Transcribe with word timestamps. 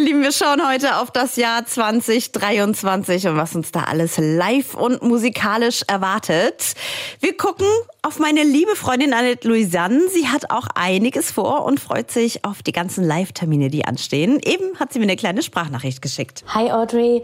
Meine 0.00 0.12
Lieben, 0.12 0.22
wir 0.22 0.32
schauen 0.32 0.66
heute 0.66 0.96
auf 0.96 1.10
das 1.10 1.36
Jahr 1.36 1.66
2023 1.66 3.26
und 3.26 3.36
was 3.36 3.54
uns 3.54 3.70
da 3.70 3.80
alles 3.80 4.16
live 4.16 4.72
und 4.72 5.02
musikalisch 5.02 5.82
erwartet. 5.88 6.72
Wir 7.20 7.36
gucken 7.36 7.66
auf 8.02 8.18
meine 8.18 8.42
liebe 8.44 8.76
Freundin 8.76 9.12
Annette 9.12 9.46
Louisanne. 9.46 10.08
Sie 10.08 10.28
hat 10.28 10.50
auch 10.50 10.66
einiges 10.74 11.30
vor 11.30 11.64
und 11.64 11.80
freut 11.80 12.10
sich 12.10 12.44
auf 12.44 12.62
die 12.62 12.72
ganzen 12.72 13.04
Live-Termine, 13.04 13.68
die 13.68 13.84
anstehen. 13.84 14.40
Eben 14.44 14.78
hat 14.78 14.92
sie 14.92 14.98
mir 14.98 15.04
eine 15.04 15.16
kleine 15.16 15.42
Sprachnachricht 15.42 16.00
geschickt. 16.00 16.44
Hi 16.48 16.70
Audrey. 16.70 17.22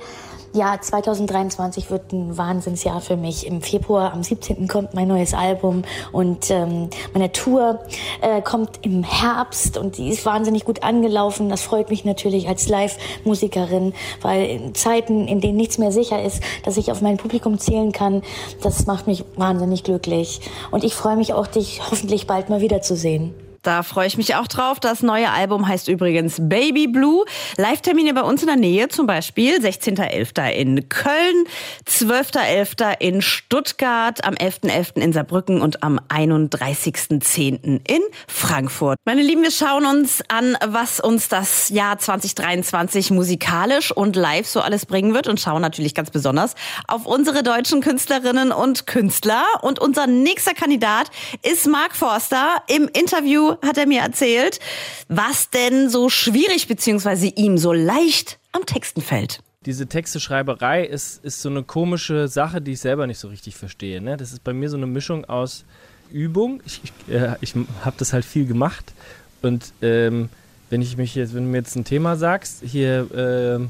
Ja, 0.57 0.81
2023 0.81 1.91
wird 1.91 2.13
ein 2.13 2.39
Wahnsinnsjahr 2.39 3.03
für 3.03 3.17
mich. 3.17 3.47
Im 3.47 3.61
Februar, 3.61 4.15
am 4.15 4.23
17. 4.23 4.69
kommt 4.69 4.95
mein 4.95 5.07
neues 5.07 5.35
Album 5.35 5.83
und 6.13 6.51
ähm, 6.51 6.89
meine 7.13 7.31
Tour 7.31 7.81
äh, 8.23 8.41
kommt 8.41 8.79
im 8.81 9.03
Herbst 9.03 9.77
und 9.77 9.99
die 9.99 10.09
ist 10.09 10.25
wahnsinnig 10.25 10.65
gut 10.65 10.83
angelaufen. 10.83 11.51
Das 11.51 11.61
freut 11.61 11.91
mich 11.91 12.07
natürlich 12.07 12.49
als 12.49 12.69
Live-Musikerin, 12.69 13.93
weil 14.23 14.47
in 14.47 14.75
Zeiten, 14.75 15.29
in 15.29 15.43
denen 15.43 15.59
nichts 15.59 15.77
mehr 15.77 15.93
sicher 15.93 16.23
ist, 16.23 16.43
dass 16.65 16.79
ich 16.79 16.91
auf 16.91 17.03
mein 17.03 17.19
Publikum 17.19 17.59
zählen 17.59 17.93
kann, 17.93 18.23
das 18.63 18.87
macht 18.87 19.07
mich 19.07 19.25
wahnsinnig 19.37 19.85
glücklich. 19.85 20.41
Und 20.71 20.85
ich 20.85 20.95
freue 20.95 21.17
mich 21.17 21.33
auch, 21.33 21.47
dich 21.47 21.83
hoffentlich 21.91 22.27
bald 22.27 22.49
mal 22.49 22.61
wiederzusehen. 22.61 23.35
Da 23.67 23.83
freue 23.83 24.07
ich 24.07 24.17
mich 24.17 24.37
auch 24.37 24.47
drauf. 24.47 24.79
Das 24.79 25.03
neue 25.03 25.29
Album 25.29 25.67
heißt 25.67 25.89
übrigens 25.89 26.37
Baby 26.39 26.87
Blue. 26.87 27.25
Live-Termine 27.57 28.15
bei 28.15 28.23
uns 28.23 28.43
in 28.43 28.47
der 28.47 28.55
Nähe, 28.55 28.87
zum 28.87 29.09
Beispiel 29.09 29.57
16.11. 29.59 30.53
in 30.53 30.89
Köln, 30.89 31.47
12.11. 31.89 33.01
in 33.01 33.23
Stuttgart, 33.23 34.25
am 34.25 34.35
11.11. 34.35 34.77
.11. 34.77 35.01
in 35.01 35.13
Saarbrücken 35.13 35.63
und 35.63 35.83
am 35.83 35.99
31.10. 36.09 37.81
in 37.89 38.03
Frankfurt. 38.29 38.99
Meine 39.05 39.23
Lieben, 39.23 39.43
wir 39.43 39.51
schauen 39.51 39.85
uns 39.85 40.23
an, 40.29 40.57
was 40.65 41.01
uns 41.01 41.29
das 41.29 41.69
Jahr 41.69 41.99
2023 41.99 43.11
musikalisch 43.11 43.91
und 43.91 44.15
live 44.15 44.47
so 44.47 44.61
alles 44.61 44.87
bringen 44.87 45.13
wird 45.13 45.27
und 45.27 45.41
schauen 45.41 45.63
natürlich 45.63 45.95
ganz 45.95 46.11
besonders 46.11 46.55
auf 46.87 47.05
unsere 47.05 47.43
deutschen 47.43 47.81
Künstlerinnen 47.81 48.53
und 48.53 48.87
Künstler. 48.87 49.45
Und 49.63 49.81
unser 49.81 50.07
nächster 50.07 50.55
Kandidat 50.55 51.11
ist 51.43 51.67
Mark 51.67 51.97
Forster 51.97 52.63
im 52.69 52.89
Interview 52.89 53.56
hat 53.63 53.79
er 53.79 53.87
mir 53.87 54.01
erzählt, 54.01 54.61
was 55.09 55.51
denn 55.51 55.91
so 55.91 56.09
schwierig 56.09 56.69
bzw. 56.69 57.33
ihm 57.37 57.59
so 57.59 57.73
leicht 57.73 58.39
am 58.53 58.67
Texten 58.67 59.03
fällt 59.03 59.41
diese 59.67 59.89
Texteschreiberei 59.89 60.85
ist, 60.85 61.25
ist 61.25 61.43
so 61.43 61.49
eine 61.49 61.65
komische 61.65 62.29
Sache, 62.29 62.61
die 62.63 62.73
ich 62.73 62.81
selber 62.81 63.07
nicht 63.09 63.19
so 63.19 63.29
richtig 63.29 63.57
verstehe. 63.57 64.01
Ne? 64.01 64.17
Das 64.17 64.33
ist 64.33 64.45
bei 64.45 64.53
mir 64.53 64.71
so 64.71 64.77
eine 64.77 64.87
Mischung 64.87 65.25
aus 65.25 65.65
Übung. 66.11 66.63
Ich, 66.65 66.81
äh, 67.09 67.35
ich 67.41 67.55
habe 67.85 67.97
das 67.99 68.13
halt 68.13 68.25
viel 68.25 68.47
gemacht. 68.47 68.95
Und 69.43 69.73
ähm, 69.83 70.29
wenn 70.71 70.83
ich 70.83 70.97
mich 70.97 71.17
jetzt, 71.17 71.35
wenn 71.35 71.45
du 71.45 71.51
mir 71.51 71.59
jetzt 71.59 71.75
ein 71.75 71.85
Thema 71.85 72.17
sagst, 72.17 72.63
hier 72.65 73.69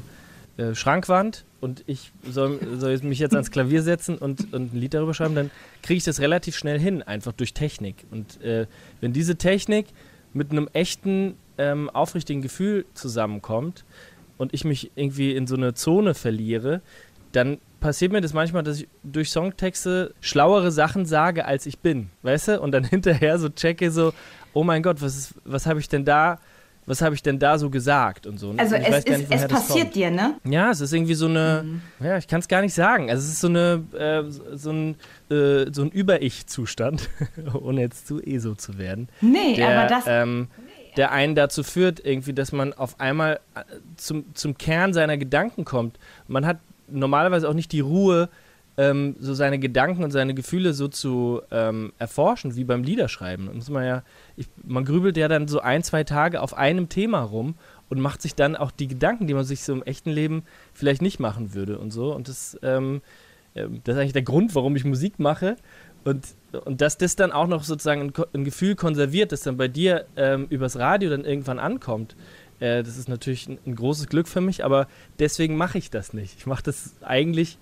äh, 0.57 0.61
äh, 0.61 0.75
Schrankwand 0.75 1.43
und 1.59 1.83
ich 1.87 2.11
soll, 2.29 2.59
soll 2.77 2.97
mich 2.99 3.19
jetzt 3.19 3.33
ans 3.33 3.51
Klavier 3.51 3.81
setzen 3.81 4.17
und, 4.17 4.53
und 4.53 4.73
ein 4.73 4.79
Lied 4.79 4.93
darüber 4.93 5.13
schreiben, 5.13 5.35
dann 5.35 5.51
kriege 5.81 5.97
ich 5.97 6.03
das 6.03 6.19
relativ 6.19 6.55
schnell 6.55 6.79
hin, 6.79 7.01
einfach 7.03 7.31
durch 7.33 7.53
Technik. 7.53 8.05
Und 8.11 8.41
äh, 8.41 8.67
wenn 9.01 9.13
diese 9.13 9.37
Technik 9.37 9.87
mit 10.33 10.51
einem 10.51 10.69
echten, 10.73 11.35
ähm, 11.57 11.89
aufrichtigen 11.89 12.41
Gefühl 12.41 12.85
zusammenkommt 12.93 13.85
und 14.37 14.53
ich 14.53 14.65
mich 14.65 14.91
irgendwie 14.95 15.35
in 15.35 15.47
so 15.47 15.55
eine 15.55 15.73
Zone 15.73 16.13
verliere, 16.13 16.81
dann 17.31 17.57
passiert 17.79 18.11
mir 18.11 18.21
das 18.21 18.33
manchmal, 18.33 18.63
dass 18.63 18.81
ich 18.81 18.87
durch 19.03 19.29
Songtexte 19.31 20.13
schlauere 20.21 20.71
Sachen 20.71 21.05
sage, 21.05 21.45
als 21.45 21.65
ich 21.65 21.79
bin, 21.79 22.09
weißt 22.21 22.49
du? 22.49 22.61
Und 22.61 22.71
dann 22.71 22.83
hinterher 22.85 23.39
so 23.39 23.49
checke 23.49 23.91
so, 23.91 24.13
oh 24.53 24.63
mein 24.63 24.83
Gott, 24.83 25.01
was, 25.01 25.33
was 25.43 25.65
habe 25.65 25.79
ich 25.79 25.89
denn 25.89 26.05
da 26.05 26.39
was 26.87 27.01
habe 27.01 27.13
ich 27.13 27.21
denn 27.21 27.37
da 27.37 27.59
so 27.59 27.69
gesagt 27.69 28.25
und 28.25 28.39
so. 28.39 28.53
Ne? 28.53 28.59
Also 28.59 28.75
es, 28.75 28.99
ist, 28.99 29.09
nicht, 29.09 29.27
es 29.29 29.47
passiert 29.47 29.93
dir, 29.93 30.09
ne? 30.09 30.35
Ja, 30.45 30.71
es 30.71 30.79
ist 30.79 30.93
irgendwie 30.93 31.13
so 31.15 31.27
eine, 31.27 31.63
mhm. 31.65 31.81
ja, 31.99 32.17
ich 32.17 32.27
kann 32.27 32.39
es 32.39 32.47
gar 32.47 32.61
nicht 32.61 32.73
sagen. 32.73 33.11
Also 33.11 33.23
es 33.23 33.33
ist 33.33 33.41
so 33.41 33.49
eine, 33.49 33.83
äh, 33.93 34.23
so 34.55 34.71
ein, 34.71 34.95
äh, 35.29 35.65
so 35.71 35.83
ein 35.83 35.91
Über-Ich-Zustand, 35.91 37.09
ohne 37.61 37.81
jetzt 37.81 38.07
zu 38.07 38.21
ESO 38.21 38.55
zu 38.55 38.77
werden. 38.79 39.09
Nee, 39.21 39.55
der, 39.55 39.77
aber 39.77 39.89
das... 39.89 40.05
Ähm, 40.07 40.47
der 40.95 41.11
einen 41.11 41.35
dazu 41.35 41.61
führt, 41.61 42.03
irgendwie, 42.03 42.33
dass 42.33 42.51
man 42.51 42.73
auf 42.73 42.99
einmal 42.99 43.39
äh, 43.53 43.59
zum, 43.97 44.33
zum 44.33 44.57
Kern 44.57 44.93
seiner 44.93 45.15
Gedanken 45.17 45.63
kommt. 45.63 45.99
Man 46.27 46.47
hat 46.47 46.57
normalerweise 46.87 47.47
auch 47.47 47.53
nicht 47.53 47.71
die 47.71 47.81
Ruhe, 47.81 48.29
ähm, 48.77 49.15
so 49.19 49.33
seine 49.33 49.57
Gedanken 49.59 50.03
und 50.03 50.11
seine 50.11 50.35
Gefühle 50.35 50.73
so 50.73 50.87
zu 50.87 51.41
ähm, 51.51 51.93
erforschen, 51.97 52.55
wie 52.55 52.63
beim 52.63 52.83
Liederschreiben. 52.83 53.53
muss 53.53 53.69
man 53.69 53.83
ja, 53.83 54.03
ich, 54.35 54.47
man 54.63 54.85
grübelt 54.85 55.17
ja 55.17 55.27
dann 55.27 55.47
so 55.47 55.59
ein, 55.59 55.83
zwei 55.83 56.03
Tage 56.03 56.41
auf 56.41 56.55
einem 56.55 56.87
Thema 56.87 57.21
rum 57.21 57.55
und 57.89 57.99
macht 57.99 58.21
sich 58.21 58.35
dann 58.35 58.55
auch 58.55 58.69
die 58.71 58.87
Gedanken, 58.87 59.25
die 59.27 59.33
man 59.33 59.45
sich 59.45 59.63
so 59.63 59.73
im 59.73 59.83
echten 59.83 60.11
Leben 60.11 60.43
vielleicht 60.73 61.01
nicht 61.01 61.19
machen 61.19 61.55
würde 61.55 61.79
und 61.79 61.91
so. 61.91 62.13
Und 62.13 62.27
das, 62.27 62.57
ähm, 62.61 63.01
äh, 63.55 63.67
das 63.83 63.95
ist 63.95 64.01
eigentlich 64.01 64.13
der 64.13 64.21
Grund, 64.21 64.53
warum 64.53 64.75
ich 64.75 64.85
Musik 64.85 65.17
mache. 65.17 65.55
Und, 66.03 66.25
und 66.63 66.79
dass 66.79 66.97
das 66.97 67.15
dann 67.15 67.31
auch 67.31 67.47
noch 67.47 67.63
sozusagen 67.63 68.01
ein, 68.01 68.13
ein 68.33 68.45
Gefühl 68.45 68.75
konserviert, 68.75 69.31
das 69.31 69.41
dann 69.41 69.57
bei 69.57 69.67
dir 69.67 70.05
ähm, 70.15 70.45
übers 70.49 70.77
Radio 70.77 71.09
dann 71.09 71.25
irgendwann 71.25 71.59
ankommt, 71.59 72.15
äh, 72.59 72.83
das 72.83 72.97
ist 72.97 73.09
natürlich 73.09 73.47
ein, 73.47 73.57
ein, 73.65 73.75
großes 73.75 74.07
Glück 74.07 74.27
für 74.27 74.41
mich, 74.41 74.63
aber 74.63 74.87
deswegen 75.19 75.57
mache 75.57 75.77
ich 75.77 75.89
das 75.89 76.13
nicht. 76.13 76.35
Ich 76.37 76.45
mache 76.45 76.63
das 76.63 76.93
eigentlich 77.01 77.57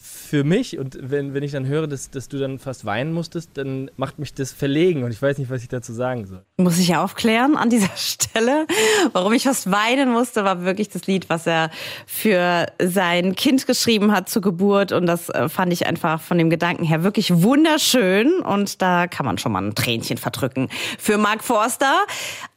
für 0.00 0.44
mich 0.44 0.78
und 0.78 0.96
wenn, 1.00 1.34
wenn 1.34 1.42
ich 1.42 1.52
dann 1.52 1.66
höre, 1.66 1.88
dass, 1.88 2.10
dass 2.10 2.28
du 2.28 2.38
dann 2.38 2.60
fast 2.60 2.84
weinen 2.84 3.12
musstest, 3.12 3.50
dann 3.54 3.90
macht 3.96 4.20
mich 4.20 4.32
das 4.32 4.52
verlegen 4.52 5.02
und 5.02 5.10
ich 5.10 5.20
weiß 5.20 5.38
nicht, 5.38 5.50
was 5.50 5.62
ich 5.62 5.68
dazu 5.68 5.92
sagen 5.92 6.26
soll. 6.26 6.44
Muss 6.56 6.78
ich 6.78 6.94
aufklären 6.94 7.56
an 7.56 7.68
dieser 7.68 7.90
Stelle. 7.96 8.66
Warum 9.12 9.32
ich 9.32 9.42
fast 9.42 9.70
weinen 9.70 10.10
musste, 10.10 10.44
war 10.44 10.62
wirklich 10.62 10.88
das 10.88 11.06
Lied, 11.06 11.28
was 11.28 11.46
er 11.46 11.70
für 12.06 12.66
sein 12.80 13.34
Kind 13.34 13.66
geschrieben 13.66 14.12
hat 14.12 14.28
zur 14.28 14.40
Geburt 14.40 14.92
und 14.92 15.06
das 15.06 15.30
äh, 15.30 15.48
fand 15.48 15.72
ich 15.72 15.86
einfach 15.86 16.20
von 16.20 16.38
dem 16.38 16.48
Gedanken 16.48 16.84
her 16.84 17.02
wirklich 17.02 17.42
wunderschön 17.42 18.40
und 18.40 18.80
da 18.80 19.08
kann 19.08 19.26
man 19.26 19.38
schon 19.38 19.50
mal 19.50 19.64
ein 19.64 19.74
Tränchen 19.74 20.16
verdrücken. 20.16 20.68
Für 20.98 21.18
Mark 21.18 21.42
Forster. 21.42 22.06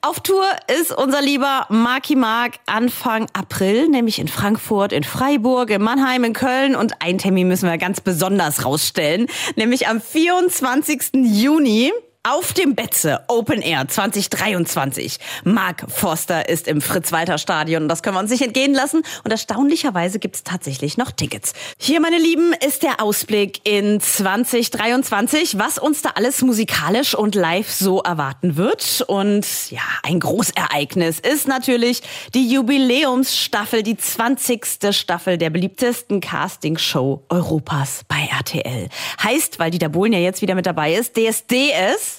Auf 0.03 0.19
Tour 0.19 0.46
ist 0.79 0.91
unser 0.91 1.22
lieber 1.22 1.68
Marky 1.69 2.16
Mark 2.16 2.56
Anfang 2.66 3.28
April, 3.34 3.88
nämlich 3.88 4.18
in 4.18 4.28
Frankfurt, 4.28 4.94
in 4.94 5.03
Freiburg, 5.03 5.69
in 5.69 5.81
Mannheim, 5.81 6.23
in 6.23 6.34
Köln 6.34 6.75
und 6.75 6.94
ein 7.02 7.19
Termin 7.19 7.30
müssen 7.45 7.69
wir 7.69 7.77
ganz 7.77 8.01
besonders 8.01 8.65
rausstellen, 8.65 9.27
nämlich 9.55 9.87
am 9.87 10.01
24. 10.01 11.11
Juni 11.13 11.91
auf 12.23 12.53
dem 12.53 12.75
Betze 12.75 13.21
Open 13.29 13.63
Air 13.63 13.87
2023. 13.87 15.17
Mark 15.43 15.85
Forster 15.89 16.49
ist 16.49 16.67
im 16.67 16.79
Fritz-Walter-Stadion. 16.79 17.89
Das 17.89 18.03
können 18.03 18.15
wir 18.15 18.19
uns 18.19 18.29
nicht 18.29 18.43
entgehen 18.43 18.75
lassen. 18.75 19.01
Und 19.23 19.31
erstaunlicherweise 19.31 20.19
gibt 20.19 20.35
es 20.35 20.43
tatsächlich 20.43 20.97
noch 20.97 21.09
Tickets. 21.09 21.53
Hier, 21.79 21.99
meine 21.99 22.19
Lieben, 22.19 22.53
ist 22.63 22.83
der 22.83 23.01
Ausblick 23.01 23.61
in 23.63 23.99
2023, 23.99 25.57
was 25.57 25.79
uns 25.79 26.03
da 26.03 26.11
alles 26.13 26.43
musikalisch 26.43 27.15
und 27.15 27.33
live 27.33 27.71
so 27.71 28.01
erwarten 28.03 28.55
wird. 28.55 29.03
Und 29.07 29.71
ja, 29.71 29.81
ein 30.03 30.19
Großereignis 30.19 31.19
ist 31.19 31.47
natürlich 31.47 32.03
die 32.35 32.47
Jubiläumsstaffel, 32.53 33.81
die 33.81 33.97
20. 33.97 34.61
Staffel 34.91 35.39
der 35.39 35.49
beliebtesten 35.49 36.21
Castingshow 36.21 37.23
Europas 37.29 38.01
bei 38.07 38.29
RTL. 38.31 38.89
Heißt, 39.23 39.57
weil 39.57 39.71
Dieter 39.71 39.89
Bohlen 39.89 40.13
ja 40.13 40.19
jetzt 40.19 40.43
wieder 40.43 40.53
mit 40.53 40.67
dabei 40.67 40.93
ist, 40.93 41.17
DSDS 41.17 42.10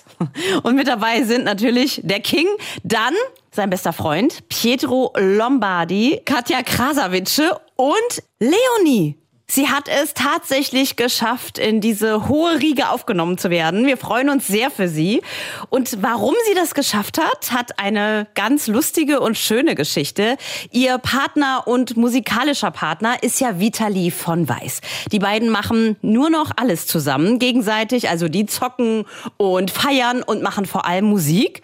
und 0.62 0.74
mit 0.74 0.88
dabei 0.88 1.22
sind 1.22 1.44
natürlich 1.44 2.00
der 2.04 2.20
King, 2.20 2.46
dann 2.82 3.14
sein 3.50 3.70
bester 3.70 3.92
Freund 3.92 4.48
Pietro 4.48 5.12
Lombardi, 5.16 6.20
Katja 6.24 6.62
Krasavice 6.62 7.50
und 7.76 8.22
Leonie. 8.38 9.21
Sie 9.54 9.68
hat 9.68 9.86
es 9.86 10.14
tatsächlich 10.14 10.96
geschafft, 10.96 11.58
in 11.58 11.82
diese 11.82 12.26
hohe 12.26 12.58
Riege 12.58 12.88
aufgenommen 12.88 13.36
zu 13.36 13.50
werden. 13.50 13.84
Wir 13.84 13.98
freuen 13.98 14.30
uns 14.30 14.46
sehr 14.46 14.70
für 14.70 14.88
sie. 14.88 15.20
Und 15.68 16.02
warum 16.02 16.34
sie 16.48 16.54
das 16.54 16.72
geschafft 16.72 17.18
hat, 17.18 17.52
hat 17.52 17.78
eine 17.78 18.26
ganz 18.34 18.66
lustige 18.66 19.20
und 19.20 19.36
schöne 19.36 19.74
Geschichte. 19.74 20.38
Ihr 20.70 20.96
Partner 20.96 21.64
und 21.66 21.98
musikalischer 21.98 22.70
Partner 22.70 23.22
ist 23.22 23.42
ja 23.42 23.60
Vitali 23.60 24.10
von 24.10 24.48
Weiß. 24.48 24.80
Die 25.12 25.18
beiden 25.18 25.50
machen 25.50 25.96
nur 26.00 26.30
noch 26.30 26.52
alles 26.56 26.86
zusammen, 26.86 27.38
gegenseitig. 27.38 28.08
Also 28.08 28.28
die 28.28 28.46
zocken 28.46 29.04
und 29.36 29.70
feiern 29.70 30.22
und 30.22 30.40
machen 30.40 30.64
vor 30.64 30.86
allem 30.86 31.04
Musik. 31.04 31.60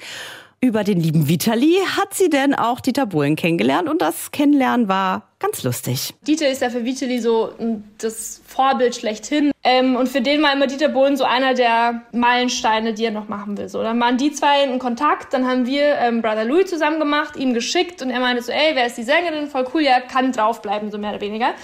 Über 0.61 0.83
den 0.83 0.99
lieben 0.99 1.29
Vitali 1.29 1.77
hat 1.97 2.15
sie 2.15 2.31
denn 2.31 2.53
auch 2.53 2.81
Dieter 2.81 3.07
Bohlen 3.07 3.37
kennengelernt 3.37 3.89
und 3.89 4.03
das 4.03 4.33
Kennenlernen 4.33 4.89
war 4.89 5.29
ganz 5.39 5.63
lustig. 5.63 6.15
Dieter 6.27 6.49
ist 6.49 6.63
ja 6.63 6.71
für 6.71 6.85
Vitali 6.85 7.21
so 7.21 7.53
das 7.99 8.43
Vorbild 8.45 8.97
schlechthin 8.97 9.53
ähm, 9.63 9.95
und 9.95 10.09
für 10.09 10.21
den 10.21 10.43
war 10.43 10.53
immer 10.53 10.67
Dieter 10.67 10.89
Bohlen 10.89 11.17
so 11.17 11.23
einer 11.23 11.55
der 11.55 12.03
Meilensteine, 12.11 12.93
die 12.93 13.05
er 13.05 13.13
noch 13.13 13.29
machen 13.29 13.57
will. 13.57 13.69
So, 13.69 13.83
dann 13.85 14.01
waren 14.01 14.17
die 14.17 14.33
zwei 14.33 14.65
in 14.65 14.81
Kontakt, 14.81 15.33
dann 15.33 15.47
haben 15.47 15.65
wir 15.65 15.95
ähm, 15.99 16.23
Brother 16.23 16.45
Louis 16.45 16.69
zusammen 16.69 16.99
gemacht, 16.99 17.37
ihm 17.37 17.55
geschickt 17.55 18.03
und 18.03 18.11
er 18.11 18.19
meinte 18.19 18.43
so, 18.43 18.51
ey, 18.51 18.75
wer 18.75 18.87
ist 18.87 18.99
die 18.99 19.05
Sängerin? 19.05 19.47
Voll 19.47 19.69
cool, 19.73 19.83
ja, 19.83 20.01
kann 20.01 20.33
draufbleiben, 20.33 20.91
so 20.91 20.99
mehr 20.99 21.11
oder 21.11 21.21
weniger. 21.21 21.55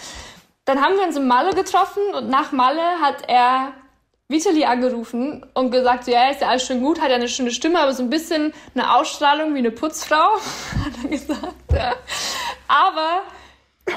Dann 0.67 0.81
haben 0.81 0.95
wir 0.95 1.03
uns 1.03 1.17
in 1.17 1.27
Malle 1.27 1.53
getroffen 1.53 2.03
und 2.17 2.29
nach 2.29 2.53
Malle 2.53 3.01
hat 3.03 3.25
er 3.27 3.73
Vitali 4.29 4.65
angerufen 4.65 5.45
und 5.53 5.71
gesagt, 5.71 6.05
so, 6.05 6.11
ja, 6.11 6.31
ist 6.31 6.41
ja 6.41 6.49
alles 6.49 6.65
schön 6.65 6.81
gut, 6.81 7.01
hat 7.01 7.11
ja 7.11 7.17
eine 7.17 7.29
schöne 7.29 7.51
Stimme, 7.51 7.79
aber 7.81 7.93
so 7.93 8.03
ein 8.03 8.09
bisschen 8.09 8.55
eine 8.75 8.97
Ausstrahlung 8.97 9.55
wie 9.55 9.59
eine 9.59 9.71
Putzfrau, 9.71 10.17
hat 10.85 10.93
er 11.03 11.09
gesagt. 11.11 11.55
Ja. 11.73 11.95
Aber 12.67 13.23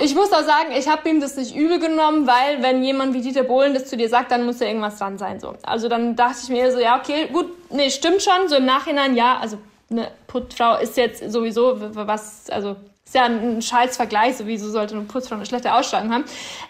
ich 0.01 0.13
muss 0.15 0.33
auch 0.33 0.43
sagen, 0.43 0.73
ich 0.77 0.89
habe 0.89 1.07
ihm 1.07 1.21
das 1.21 1.37
nicht 1.37 1.55
übel 1.55 1.79
genommen, 1.79 2.27
weil 2.27 2.61
wenn 2.61 2.83
jemand 2.83 3.13
wie 3.13 3.21
Dieter 3.21 3.43
Bohlen 3.43 3.73
das 3.73 3.85
zu 3.85 3.95
dir 3.95 4.09
sagt, 4.09 4.31
dann 4.31 4.45
muss 4.45 4.59
ja 4.59 4.67
irgendwas 4.67 4.97
dran 4.97 5.17
sein. 5.17 5.39
So. 5.39 5.55
Also 5.63 5.87
dann 5.87 6.17
dachte 6.17 6.39
ich 6.43 6.49
mir 6.49 6.73
so, 6.73 6.79
ja, 6.79 6.99
okay, 6.99 7.29
gut, 7.31 7.49
nee, 7.71 7.89
stimmt 7.89 8.21
schon. 8.21 8.49
So 8.49 8.57
im 8.57 8.65
Nachhinein, 8.65 9.15
ja, 9.15 9.37
also 9.37 9.57
eine 9.89 10.11
Putzfrau 10.27 10.77
ist 10.77 10.97
jetzt 10.97 11.31
sowieso 11.31 11.77
was, 11.95 12.49
also 12.49 12.75
ist 13.05 13.15
ja 13.15 13.23
ein 13.23 13.61
scheiß 13.61 13.95
Vergleich, 13.95 14.35
sowieso 14.35 14.69
sollte 14.69 14.95
eine 14.95 15.05
Putzfrau 15.05 15.35
eine 15.35 15.45
schlechte 15.45 15.73
Ausstrahlung 15.73 16.13
haben. 16.13 16.25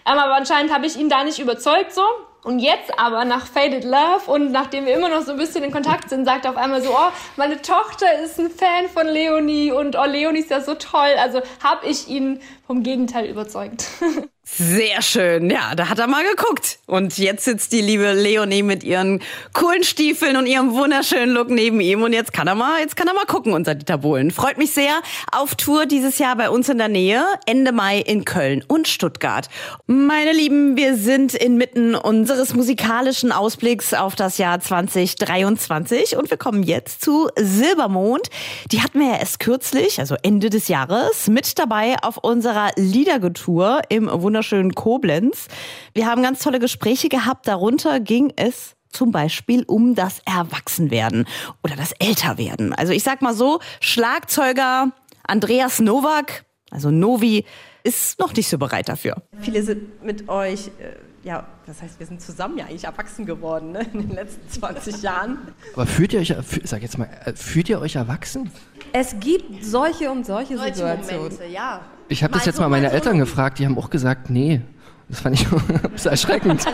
Ähm, 0.06 0.18
aber 0.18 0.36
anscheinend 0.36 0.72
habe 0.72 0.86
ich 0.86 0.96
ihn 0.96 1.08
da 1.08 1.24
nicht 1.24 1.40
überzeugt 1.40 1.92
so. 1.92 2.02
Und 2.44 2.60
jetzt 2.60 2.98
aber 2.98 3.24
nach 3.24 3.46
Faded 3.46 3.84
Love 3.84 4.30
und 4.30 4.52
nachdem 4.52 4.86
wir 4.86 4.94
immer 4.94 5.08
noch 5.08 5.22
so 5.22 5.32
ein 5.32 5.38
bisschen 5.38 5.64
in 5.64 5.72
Kontakt 5.72 6.08
sind, 6.08 6.24
sagt 6.24 6.44
er 6.44 6.52
auf 6.52 6.56
einmal 6.56 6.82
so, 6.82 6.90
oh, 6.90 7.10
meine 7.36 7.60
Tochter 7.60 8.06
ist 8.22 8.38
ein 8.38 8.50
Fan 8.50 8.88
von 8.88 9.06
Leonie 9.06 9.72
und 9.72 9.96
oh, 9.96 10.04
Leonie 10.04 10.40
ist 10.40 10.50
ja 10.50 10.60
so 10.60 10.74
toll. 10.74 11.14
Also 11.18 11.42
habe 11.62 11.86
ich 11.86 12.08
ihn 12.08 12.40
vom 12.66 12.82
Gegenteil 12.82 13.26
überzeugt. 13.26 13.86
Sehr 14.56 15.02
schön. 15.02 15.50
Ja, 15.50 15.74
da 15.76 15.88
hat 15.88 15.98
er 15.98 16.06
mal 16.08 16.24
geguckt. 16.24 16.78
Und 16.86 17.18
jetzt 17.18 17.44
sitzt 17.44 17.70
die 17.72 17.80
liebe 17.80 18.12
Leonie 18.12 18.62
mit 18.62 18.82
ihren 18.82 19.22
coolen 19.52 19.84
Stiefeln 19.84 20.36
und 20.36 20.46
ihrem 20.46 20.72
wunderschönen 20.72 21.32
Look 21.34 21.50
neben 21.50 21.80
ihm. 21.80 22.02
Und 22.02 22.12
jetzt 22.12 22.32
kann 22.32 22.48
er 22.48 22.54
mal, 22.54 22.80
jetzt 22.80 22.96
kann 22.96 23.06
er 23.06 23.14
mal 23.14 23.26
gucken, 23.26 23.52
unser 23.52 23.74
Dieter 23.74 23.98
Bohlen. 23.98 24.30
Freut 24.30 24.58
mich 24.58 24.72
sehr. 24.72 25.00
Auf 25.30 25.54
Tour 25.54 25.86
dieses 25.86 26.18
Jahr 26.18 26.34
bei 26.34 26.50
uns 26.50 26.68
in 26.68 26.78
der 26.78 26.88
Nähe. 26.88 27.24
Ende 27.46 27.72
Mai 27.72 27.98
in 27.98 28.24
Köln 28.24 28.64
und 28.66 28.88
Stuttgart. 28.88 29.48
Meine 29.86 30.32
Lieben, 30.32 30.76
wir 30.76 30.96
sind 30.96 31.34
inmitten 31.34 31.94
unseres 31.94 32.54
musikalischen 32.54 33.30
Ausblicks 33.30 33.94
auf 33.94 34.16
das 34.16 34.38
Jahr 34.38 34.58
2023. 34.58 36.16
Und 36.16 36.30
wir 36.30 36.38
kommen 36.38 36.62
jetzt 36.64 37.02
zu 37.02 37.28
Silbermond. 37.36 38.28
Die 38.72 38.82
hatten 38.82 38.98
wir 38.98 39.08
ja 39.08 39.18
erst 39.18 39.40
kürzlich, 39.40 40.00
also 40.00 40.16
Ende 40.22 40.50
des 40.50 40.68
Jahres, 40.68 41.28
mit 41.28 41.58
dabei 41.58 41.96
auf 42.02 42.16
unserer 42.16 42.70
Liedergetour 42.76 43.82
im 43.88 44.10
wunderschönen 44.10 44.37
wunderschönen 44.38 44.76
Koblenz. 44.76 45.48
Wir 45.94 46.06
haben 46.06 46.22
ganz 46.22 46.38
tolle 46.38 46.60
Gespräche 46.60 47.08
gehabt. 47.08 47.48
Darunter 47.48 47.98
ging 47.98 48.32
es 48.36 48.76
zum 48.88 49.10
Beispiel 49.10 49.64
um 49.66 49.96
das 49.96 50.20
Erwachsenwerden 50.26 51.26
oder 51.64 51.74
das 51.74 51.90
Älterwerden. 51.98 52.72
Also 52.72 52.92
ich 52.92 53.02
sag 53.02 53.20
mal 53.20 53.34
so, 53.34 53.58
Schlagzeuger 53.80 54.92
Andreas 55.26 55.80
Nowak, 55.80 56.44
also 56.70 56.92
Novi, 56.92 57.46
ist 57.82 58.20
noch 58.20 58.32
nicht 58.32 58.48
so 58.48 58.58
bereit 58.58 58.88
dafür. 58.88 59.22
Viele 59.40 59.64
sind 59.64 60.04
mit 60.04 60.28
euch, 60.28 60.68
äh, 60.68 60.94
ja, 61.28 61.44
das 61.66 61.82
heißt, 61.82 61.98
wir 61.98 62.06
sind 62.06 62.22
zusammen 62.22 62.56
ja 62.56 62.64
eigentlich 62.64 62.84
erwachsen 62.84 63.26
geworden 63.26 63.72
ne, 63.72 63.80
in 63.92 64.00
den 64.00 64.12
letzten 64.12 64.48
20 64.48 65.02
Jahren. 65.02 65.36
Aber 65.74 65.84
fühlt 65.84 66.14
ihr 66.14 66.20
euch, 66.20 66.34
sag 66.64 66.80
jetzt 66.80 66.96
mal, 66.96 67.06
äh, 67.26 67.34
fühlt 67.34 67.68
ihr 67.68 67.82
euch 67.82 67.96
erwachsen? 67.96 68.50
Es 68.94 69.14
gibt 69.20 69.62
solche 69.62 70.10
und 70.10 70.24
solche, 70.24 70.56
solche 70.56 70.74
Situationen. 70.74 71.24
Momente, 71.24 71.44
ja. 71.44 71.82
Ich 72.08 72.24
habe 72.24 72.32
das 72.32 72.46
jetzt 72.46 72.56
so, 72.56 72.62
mal 72.62 72.70
meine 72.70 72.90
Eltern 72.90 73.12
so. 73.12 73.18
gefragt, 73.18 73.58
die 73.58 73.66
haben 73.66 73.76
auch 73.76 73.90
gesagt, 73.90 74.30
nee. 74.30 74.62
Das 75.10 75.20
fand 75.20 75.38
ich 75.38 75.46
erschreckend. 76.06 76.64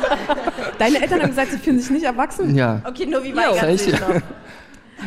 Deine 0.79 1.03
Eltern 1.03 1.23
haben 1.23 1.31
gesagt, 1.31 1.51
sie 1.51 1.59
fühlen 1.59 1.81
sich 1.81 1.91
nicht 1.91 2.05
erwachsen? 2.05 2.55
Ja. 2.55 2.81
Okay, 2.85 3.07
nur 3.07 3.25
wie 3.25 3.35
weigert 3.35 3.77
sich 3.81 4.01
noch. 4.01 4.09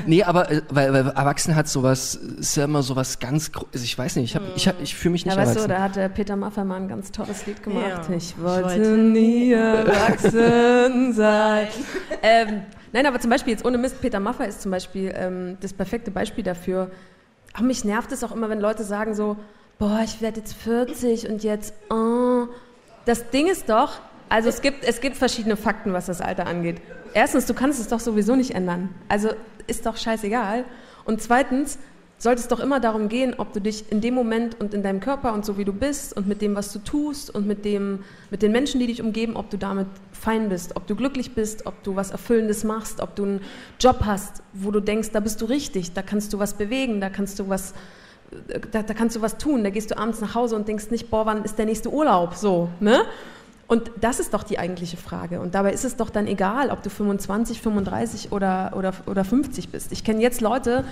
Nee, 0.06 0.24
aber 0.24 0.52
äh, 0.52 0.62
weil, 0.70 0.94
weil 0.94 1.08
Erwachsen 1.08 1.56
hat 1.56 1.68
sowas, 1.68 2.16
ist 2.16 2.56
ja 2.56 2.66
immer 2.66 2.84
sowas 2.84 3.20
ganz, 3.20 3.52
also 3.56 3.84
ich 3.84 3.98
weiß 3.98 4.16
nicht, 4.18 4.36
ich, 4.36 4.36
hab, 4.36 4.44
ich, 4.56 4.74
ich 4.82 4.96
fühle 4.96 5.14
mich 5.14 5.26
nicht 5.26 5.36
ja, 5.36 5.40
erwachsen. 5.40 5.58
Weißt 5.58 5.66
du, 5.66 5.74
da 5.74 5.82
hat 5.82 5.96
der 5.96 6.10
Peter 6.10 6.36
Maffay 6.36 6.62
ein 6.62 6.88
ganz 6.88 7.12
tolles 7.12 7.46
Lied 7.46 7.64
gemacht. 7.64 8.10
Ja. 8.10 8.16
Ich, 8.16 8.38
wollte 8.40 8.74
ich, 8.74 8.80
wollte 8.80 8.98
nie 8.98 9.52
erwachsen 9.52 11.14
sein. 11.14 11.68
ähm, 12.22 12.62
nein, 12.94 13.06
aber 13.06 13.20
zum 13.20 13.30
Beispiel 13.30 13.54
jetzt 13.54 13.66
ohne 13.66 13.78
Mist, 13.78 14.02
Peter 14.02 14.20
Maffay 14.20 14.48
ist 14.48 14.62
zum 14.62 14.72
Beispiel 14.72 15.14
ähm, 15.16 15.58
das 15.62 15.74
perfekte 15.74 16.12
Beispiel 16.12 16.44
dafür. 16.44 16.92
Auch 17.54 17.62
mich 17.62 17.84
nervt 17.84 18.12
es 18.12 18.24
auch 18.24 18.32
immer, 18.32 18.50
wenn 18.50 18.60
Leute 18.60 18.84
sagen 18.84 19.16
so, 19.16 19.38
boah, 19.80 20.02
ich 20.04 20.22
werde 20.22 20.40
jetzt 20.40 20.54
40 20.54 21.30
und 21.30 21.44
jetzt, 21.44 21.74
oh. 21.90 22.48
Das 23.06 23.30
Ding 23.30 23.48
ist 23.48 23.70
doch, 23.70 24.00
also 24.30 24.50
es 24.50 24.62
gibt, 24.62 24.84
es 24.84 25.02
gibt 25.02 25.18
verschiedene 25.18 25.56
Fakten, 25.56 25.94
was 25.94 26.08
das 26.08 26.22
Alter 26.22 26.48
angeht. 26.48 26.82
Erstens, 27.14 27.46
du 27.46 27.54
kannst 27.54 27.80
es 27.80 27.88
doch 27.88 28.00
sowieso 28.00 28.36
nicht 28.36 28.52
ändern. 28.52 28.90
Also 29.08 29.30
ist 29.68 29.86
doch 29.86 29.98
scheißegal. 29.98 30.66
Und 31.06 31.22
zweitens, 31.22 31.80
sollte 32.20 32.42
es 32.42 32.48
doch 32.48 32.60
immer 32.60 32.80
darum 32.80 33.10
gehen, 33.10 33.36
ob 33.38 33.54
du 33.54 33.62
dich 33.62 33.92
in 33.92 34.02
dem 34.02 34.16
Moment 34.16 34.60
und 34.60 34.74
in 34.74 34.82
deinem 34.82 35.00
Körper 35.00 35.34
und 35.34 35.46
so 35.46 35.58
wie 35.58 35.66
du 35.66 35.74
bist 35.74 36.18
und 36.18 36.28
mit 36.28 36.42
dem, 36.42 36.56
was 36.56 36.74
du 36.74 36.80
tust 36.80 37.34
und 37.34 37.46
mit, 37.46 37.64
dem, 37.64 38.04
mit 38.32 38.42
den 38.42 38.52
Menschen, 38.52 38.80
die 38.80 38.88
dich 38.88 39.02
umgeben, 39.02 39.36
ob 39.36 39.52
du 39.52 39.58
damit 39.58 39.88
fein 40.12 40.50
bist, 40.50 40.76
ob 40.76 40.88
du 40.88 40.96
glücklich 40.96 41.36
bist, 41.36 41.68
ob 41.68 41.84
du 41.84 41.96
was 41.96 42.10
Erfüllendes 42.10 42.64
machst, 42.64 43.02
ob 43.02 43.16
du 43.16 43.24
einen 43.24 43.42
Job 43.80 44.00
hast, 44.04 44.42
wo 44.54 44.72
du 44.72 44.80
denkst, 44.80 45.12
da 45.12 45.20
bist 45.20 45.42
du 45.42 45.46
richtig, 45.46 45.94
da 45.94 46.02
kannst 46.02 46.34
du 46.34 46.40
was 46.40 46.56
bewegen, 46.56 47.02
da 47.02 47.10
kannst 47.10 47.38
du 47.38 47.50
was 47.50 47.76
da, 48.72 48.84
da, 48.84 48.94
kannst 48.94 49.16
du 49.16 49.22
was 49.22 49.38
tun. 49.38 49.64
Da 49.64 49.70
gehst 49.70 49.92
du 49.92 49.98
abends 49.98 50.20
nach 50.20 50.36
Hause 50.36 50.56
und 50.56 50.68
denkst 50.68 50.90
nicht, 50.90 51.10
boah, 51.10 51.26
wann 51.26 51.46
ist 51.46 51.58
der 51.58 51.66
nächste 51.66 51.90
Urlaub? 51.90 52.34
So, 52.36 52.70
ne? 52.80 53.04
Und 53.68 53.92
das 54.00 54.20
ist 54.20 54.34
doch 54.34 54.44
die 54.44 54.60
eigentliche 54.60 54.96
Frage. 54.96 55.42
Und 55.42 55.54
dabei 55.54 55.74
ist 55.74 55.84
es 55.84 55.98
doch 55.98 56.10
dann 56.10 56.26
egal, 56.26 56.70
ob 56.70 56.84
du 56.84 56.90
25, 56.90 57.62
35 57.62 58.32
oder, 58.32 58.74
oder, 58.78 58.94
oder 59.06 59.26
50 59.26 59.70
bist. 59.70 59.92
Ich 59.92 60.06
kenne 60.06 60.22
jetzt 60.22 60.40
Leute, 60.40 60.86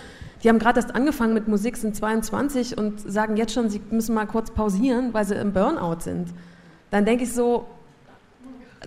die 0.44 0.50
haben 0.50 0.60
gerade 0.60 0.82
erst 0.82 0.94
angefangen 0.94 1.34
mit 1.34 1.48
Musik, 1.48 1.78
sind 1.78 1.96
22 1.96 2.78
und 2.78 3.00
sagen 3.00 3.38
jetzt 3.38 3.54
schon, 3.54 3.70
sie 3.70 3.82
müssen 3.92 4.14
mal 4.14 4.26
kurz 4.26 4.52
pausieren, 4.52 5.14
weil 5.14 5.26
sie 5.26 5.36
im 5.36 5.54
Burnout 5.54 6.02
sind. 6.02 6.34
Dann 6.92 7.06
denke 7.06 7.24
ich 7.24 7.32
so, 7.32 7.66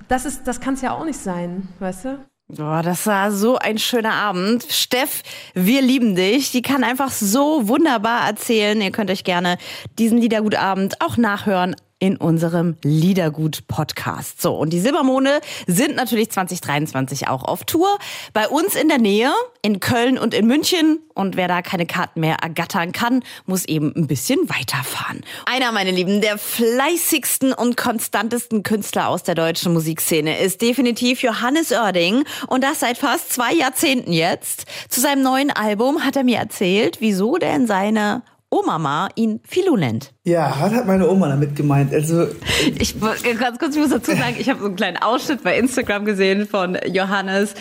das, 0.07 0.43
das 0.45 0.61
kann 0.61 0.75
es 0.75 0.83
ja 0.83 0.93
auch 0.93 1.05
nicht 1.05 1.19
sein, 1.19 1.69
weißt 1.79 2.05
du? 2.05 2.19
Boah, 2.51 2.83
das 2.83 3.07
war 3.07 3.31
so 3.31 3.59
ein 3.59 3.79
schöner 3.79 4.15
Abend. 4.15 4.65
Steff, 4.71 5.23
wir 5.55 5.83
lieben 5.83 6.15
dich. 6.15 6.51
Die 6.51 6.63
kann 6.63 6.83
einfach 6.83 7.11
so 7.11 7.69
wunderbar 7.69 8.27
erzählen. 8.27 8.81
Ihr 8.81 8.91
könnt 8.91 9.11
euch 9.11 9.23
gerne 9.23 9.59
diesen 9.99 10.17
Liedergutabend 10.17 11.03
auch 11.03 11.19
nachhören 11.19 11.77
in 11.99 12.17
unserem 12.17 12.77
Liedergut-Podcast. 12.83 14.41
So, 14.41 14.55
und 14.55 14.73
die 14.73 14.81
Silbermone 14.81 15.41
sind 15.67 15.97
natürlich 15.97 16.31
2023 16.31 17.29
auch 17.29 17.45
auf 17.45 17.65
Tour. 17.65 17.99
Bei 18.33 18.49
uns 18.49 18.77
in 18.77 18.89
der 18.89 18.99
Nähe, 18.99 19.33
in 19.63 19.81
Köln 19.81 20.19
und 20.19 20.35
in 20.35 20.47
München. 20.47 21.01
Und 21.15 21.37
wer 21.37 21.49
da 21.49 21.63
keine 21.63 21.87
Karten 21.87 22.21
mehr 22.21 22.37
ergattern 22.37 22.93
kann, 22.93 23.25
muss 23.47 23.65
eben 23.65 23.93
ein 23.97 24.07
bisschen 24.07 24.49
weiterfahren. 24.49 25.23
Einer, 25.47 25.73
meine 25.73 25.91
Lieben, 25.91 26.21
der 26.21 26.39
fleißigsten 26.39 27.53
und 27.53 27.77
konstantesten 27.77 28.63
Künstler 28.63 29.09
aus 29.09 29.25
der 29.25 29.35
deutschen 29.35 29.73
Musikszene 29.73 30.39
ist 30.39 30.63
definitiv 30.63 31.23
Johannes 31.23 31.73
Oerding. 31.73 32.25
Und 32.47 32.63
das 32.63 32.81
seit 32.81 32.99
fast 32.99 33.33
zwei 33.33 33.53
Jahrzehnten 33.53 34.13
jetzt. 34.13 34.67
Zu 34.89 35.01
seinem 35.01 35.23
neuen 35.23 35.51
Album 35.51 36.05
hat 36.05 36.15
er 36.15 36.23
mir 36.23 36.39
erzählt, 36.39 36.99
wieso 37.01 37.37
denn 37.39 37.67
seine 37.67 38.23
Oma 38.51 39.09
ihn 39.15 39.41
Philo 39.45 39.77
nennt. 39.77 40.13
Ja, 40.25 40.57
was 40.61 40.73
hat 40.73 40.87
meine 40.87 41.09
Oma 41.09 41.29
damit 41.29 41.55
gemeint? 41.55 41.93
Also 41.93 42.29
ich 42.79 42.99
ganz 43.01 43.59
kurz, 43.59 43.75
ich 43.75 43.81
muss 43.81 43.91
dazu 43.91 44.13
sagen, 44.13 44.37
ich 44.39 44.49
habe 44.49 44.61
so 44.61 44.67
einen 44.67 44.77
kleinen 44.77 44.97
Ausschnitt 44.97 45.43
bei 45.43 45.59
Instagram 45.59 46.05
gesehen 46.05 46.47
von 46.47 46.79
Johannes 46.87 47.55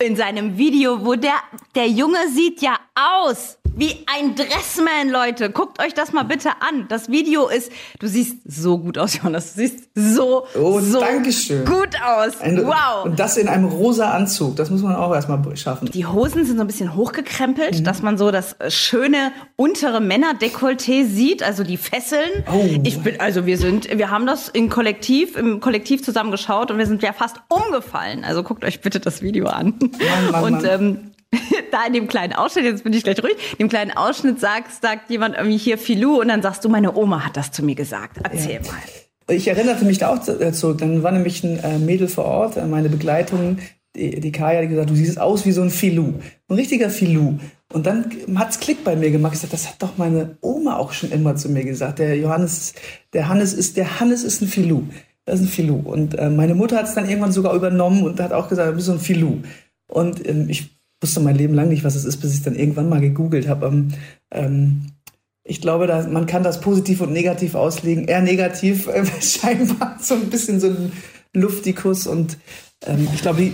in 0.00 0.16
seinem 0.16 0.58
Video, 0.58 1.04
wo 1.04 1.14
der 1.14 1.34
der 1.74 1.88
Junge 1.88 2.28
sieht 2.34 2.60
ja 2.60 2.76
aus 2.94 3.58
wie 3.74 4.04
ein 4.06 4.34
Dressman, 4.34 5.08
Leute. 5.10 5.50
Guckt 5.50 5.82
euch 5.82 5.94
das 5.94 6.12
mal 6.12 6.24
bitte 6.24 6.50
an. 6.60 6.86
Das 6.88 7.08
Video 7.08 7.48
ist, 7.48 7.72
du 7.98 8.06
siehst 8.06 8.38
so 8.44 8.78
gut 8.78 8.98
aus, 8.98 9.18
Jonas. 9.22 9.54
Du 9.54 9.60
siehst 9.60 9.88
so, 9.94 10.46
oh, 10.54 10.80
so 10.80 11.00
Dankeschön. 11.00 11.64
gut 11.64 11.90
aus. 12.04 12.40
Ein, 12.40 12.66
wow. 12.66 13.04
Und 13.04 13.18
das 13.18 13.36
in 13.36 13.48
einem 13.48 13.66
rosa 13.66 14.10
Anzug. 14.10 14.56
Das 14.56 14.70
muss 14.70 14.82
man 14.82 14.94
auch 14.94 15.14
erstmal 15.14 15.56
schaffen. 15.56 15.90
Die 15.90 16.06
Hosen 16.06 16.44
sind 16.44 16.56
so 16.56 16.62
ein 16.62 16.66
bisschen 16.66 16.94
hochgekrempelt, 16.94 17.80
mhm. 17.80 17.84
dass 17.84 18.02
man 18.02 18.18
so 18.18 18.30
das 18.30 18.56
schöne 18.68 19.32
untere 19.56 19.98
Männerdekolleté 19.98 21.06
sieht, 21.06 21.42
also 21.42 21.64
die 21.64 21.76
Fesseln. 21.76 22.44
Oh. 22.52 22.68
Ich 22.84 23.00
bin, 23.00 23.20
also 23.20 23.46
wir 23.46 23.58
sind, 23.58 23.96
wir 23.96 24.10
haben 24.10 24.26
das 24.26 24.48
im 24.48 24.68
Kollektiv, 24.68 25.36
im 25.36 25.60
Kollektiv 25.60 26.02
zusammengeschaut 26.02 26.70
und 26.70 26.78
wir 26.78 26.86
sind 26.86 27.02
ja 27.02 27.12
fast 27.12 27.36
umgefallen. 27.48 28.24
Also 28.24 28.42
guckt 28.42 28.64
euch 28.64 28.80
bitte 28.80 29.00
das 29.00 29.22
Video 29.22 29.46
an. 29.46 29.74
Mann, 29.80 30.30
Mann, 30.30 30.44
und 30.44 30.64
ähm, 30.64 31.11
da 31.70 31.86
in 31.86 31.92
dem 31.92 32.08
kleinen 32.08 32.32
Ausschnitt, 32.32 32.64
jetzt 32.64 32.84
bin 32.84 32.92
ich 32.92 33.04
gleich 33.04 33.22
ruhig, 33.22 33.36
in 33.52 33.58
dem 33.58 33.68
kleinen 33.68 33.90
Ausschnitt 33.92 34.40
sagst, 34.40 34.82
sagt 34.82 35.10
jemand 35.10 35.36
irgendwie 35.36 35.56
hier 35.56 35.78
Filou 35.78 36.20
und 36.20 36.28
dann 36.28 36.42
sagst 36.42 36.64
du, 36.64 36.68
meine 36.68 36.94
Oma 36.96 37.24
hat 37.24 37.36
das 37.36 37.50
zu 37.50 37.64
mir 37.64 37.74
gesagt. 37.74 38.18
Erzähl 38.22 38.54
ja. 38.54 38.60
mal. 38.60 39.34
Ich 39.34 39.48
erinnerte 39.48 39.84
mich 39.84 39.98
da 39.98 40.08
auch 40.08 40.20
zurück. 40.20 40.78
Dann 40.78 41.02
war 41.02 41.12
nämlich 41.12 41.42
ein 41.44 41.58
äh, 41.58 41.78
Mädel 41.78 42.08
vor 42.08 42.24
Ort, 42.24 42.56
äh, 42.56 42.66
meine 42.66 42.88
Begleitung, 42.88 43.58
die, 43.96 44.20
die 44.20 44.32
Kaya, 44.32 44.62
die 44.62 44.68
gesagt, 44.68 44.90
du 44.90 44.94
siehst 44.94 45.20
aus 45.20 45.46
wie 45.46 45.52
so 45.52 45.62
ein 45.62 45.70
Filou. 45.70 46.14
Ein 46.48 46.56
richtiger 46.56 46.90
Filou. 46.90 47.38
Und 47.72 47.86
dann 47.86 48.10
hat's 48.34 48.60
Klick 48.60 48.84
bei 48.84 48.96
mir 48.96 49.10
gemacht. 49.10 49.34
Ich 49.34 49.40
sagte, 49.40 49.56
das 49.56 49.68
hat 49.68 49.82
doch 49.82 49.96
meine 49.96 50.36
Oma 50.40 50.76
auch 50.76 50.92
schon 50.92 51.10
immer 51.12 51.36
zu 51.36 51.48
mir 51.48 51.64
gesagt. 51.64 51.98
Der 51.98 52.16
Johannes, 52.16 52.74
der 53.12 53.28
Hannes 53.28 53.54
ist, 53.54 53.76
der 53.76 54.00
Hannes 54.00 54.24
ist 54.24 54.42
ein 54.42 54.48
Filou. 54.48 54.82
Das 55.24 55.40
ist 55.40 55.46
ein 55.46 55.48
Filou. 55.48 55.80
Und 55.84 56.18
äh, 56.18 56.28
meine 56.28 56.54
Mutter 56.54 56.76
hat 56.76 56.86
es 56.86 56.94
dann 56.94 57.08
irgendwann 57.08 57.32
sogar 57.32 57.54
übernommen 57.54 58.02
und 58.02 58.20
hat 58.20 58.32
auch 58.32 58.48
gesagt, 58.48 58.70
du 58.70 58.74
bist 58.74 58.86
so 58.86 58.92
ein 58.92 58.98
Filou. 58.98 59.38
Und 59.86 60.26
ähm, 60.26 60.48
ich 60.48 60.70
wusste 61.02 61.20
mein 61.20 61.36
Leben 61.36 61.54
lang 61.54 61.68
nicht, 61.68 61.84
was 61.84 61.94
es 61.94 62.04
ist, 62.04 62.18
bis 62.18 62.34
ich 62.34 62.42
dann 62.42 62.54
irgendwann 62.54 62.88
mal 62.88 63.00
gegoogelt 63.00 63.48
habe. 63.48 63.66
Ähm, 63.66 63.88
ähm, 64.30 64.82
ich 65.44 65.60
glaube, 65.60 65.86
da, 65.86 66.06
man 66.06 66.26
kann 66.26 66.44
das 66.44 66.60
positiv 66.60 67.00
und 67.00 67.12
negativ 67.12 67.54
auslegen. 67.54 68.06
Eher 68.06 68.22
negativ, 68.22 68.86
äh, 68.88 69.04
scheinbar 69.20 69.98
so 70.00 70.14
ein 70.14 70.30
bisschen 70.30 70.60
so 70.60 70.68
ein 70.68 70.92
Luftikus. 71.32 72.06
Und 72.06 72.38
ähm, 72.86 73.08
ich 73.12 73.22
glaube, 73.22 73.42
die, 73.42 73.52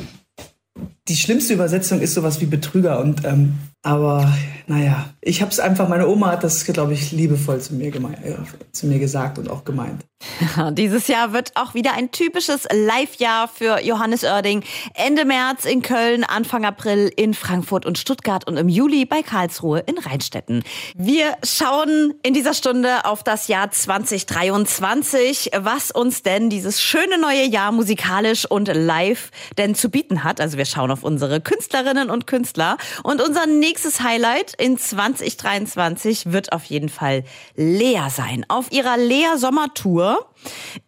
die 1.08 1.16
schlimmste 1.16 1.54
Übersetzung 1.54 2.00
ist 2.00 2.14
sowas 2.14 2.40
wie 2.40 2.46
Betrüger 2.46 3.00
und 3.00 3.24
ähm, 3.24 3.58
aber 3.82 4.32
naja, 4.66 5.08
ich 5.22 5.40
habe 5.40 5.50
es 5.50 5.60
einfach, 5.60 5.88
meine 5.88 6.08
Oma 6.08 6.32
hat 6.32 6.44
das, 6.44 6.64
glaube 6.64 6.92
ich, 6.92 7.12
liebevoll 7.12 7.60
zu 7.60 7.74
mir, 7.74 7.90
gemeint, 7.90 8.18
äh, 8.24 8.34
zu 8.72 8.86
mir 8.86 8.98
gesagt 8.98 9.38
und 9.38 9.48
auch 9.48 9.64
gemeint. 9.64 10.04
Dieses 10.72 11.06
Jahr 11.06 11.32
wird 11.32 11.52
auch 11.54 11.74
wieder 11.74 11.94
ein 11.94 12.10
typisches 12.10 12.66
Live-Jahr 12.72 13.48
für 13.48 13.80
Johannes 13.82 14.24
Oerding. 14.24 14.64
Ende 14.94 15.24
März 15.24 15.64
in 15.64 15.80
Köln, 15.80 16.24
Anfang 16.24 16.64
April 16.64 17.10
in 17.16 17.34
Frankfurt 17.34 17.86
und 17.86 17.98
Stuttgart 17.98 18.48
und 18.48 18.56
im 18.56 18.68
Juli 18.68 19.04
bei 19.06 19.22
Karlsruhe 19.22 19.78
in 19.86 19.96
Rheinstetten. 19.96 20.64
Wir 20.96 21.36
schauen 21.44 22.14
in 22.22 22.34
dieser 22.34 22.52
Stunde 22.52 23.04
auf 23.04 23.22
das 23.22 23.46
Jahr 23.46 23.70
2023, 23.70 25.52
was 25.56 25.92
uns 25.92 26.22
denn 26.24 26.50
dieses 26.50 26.82
schöne 26.82 27.18
neue 27.18 27.46
Jahr 27.46 27.70
musikalisch 27.70 28.44
und 28.44 28.68
live 28.68 29.30
denn 29.56 29.76
zu 29.76 29.88
bieten 29.88 30.24
hat. 30.24 30.40
Also 30.40 30.58
wir 30.58 30.66
schauen 30.66 30.90
auf 30.90 30.98
unsere 31.05 31.40
Künstlerinnen 31.40 32.11
und 32.11 32.26
Künstler 32.26 32.76
und 33.02 33.21
unser 33.21 33.47
nächstes 33.47 34.00
Highlight 34.00 34.55
in 34.59 34.78
2023 34.78 36.33
wird 36.33 36.52
auf 36.52 36.64
jeden 36.64 36.88
Fall 36.88 37.25
Lea 37.55 38.09
sein. 38.11 38.45
Auf 38.49 38.73
ihrer 38.73 38.97
Lea 38.97 39.37
Sommertour 39.37 40.26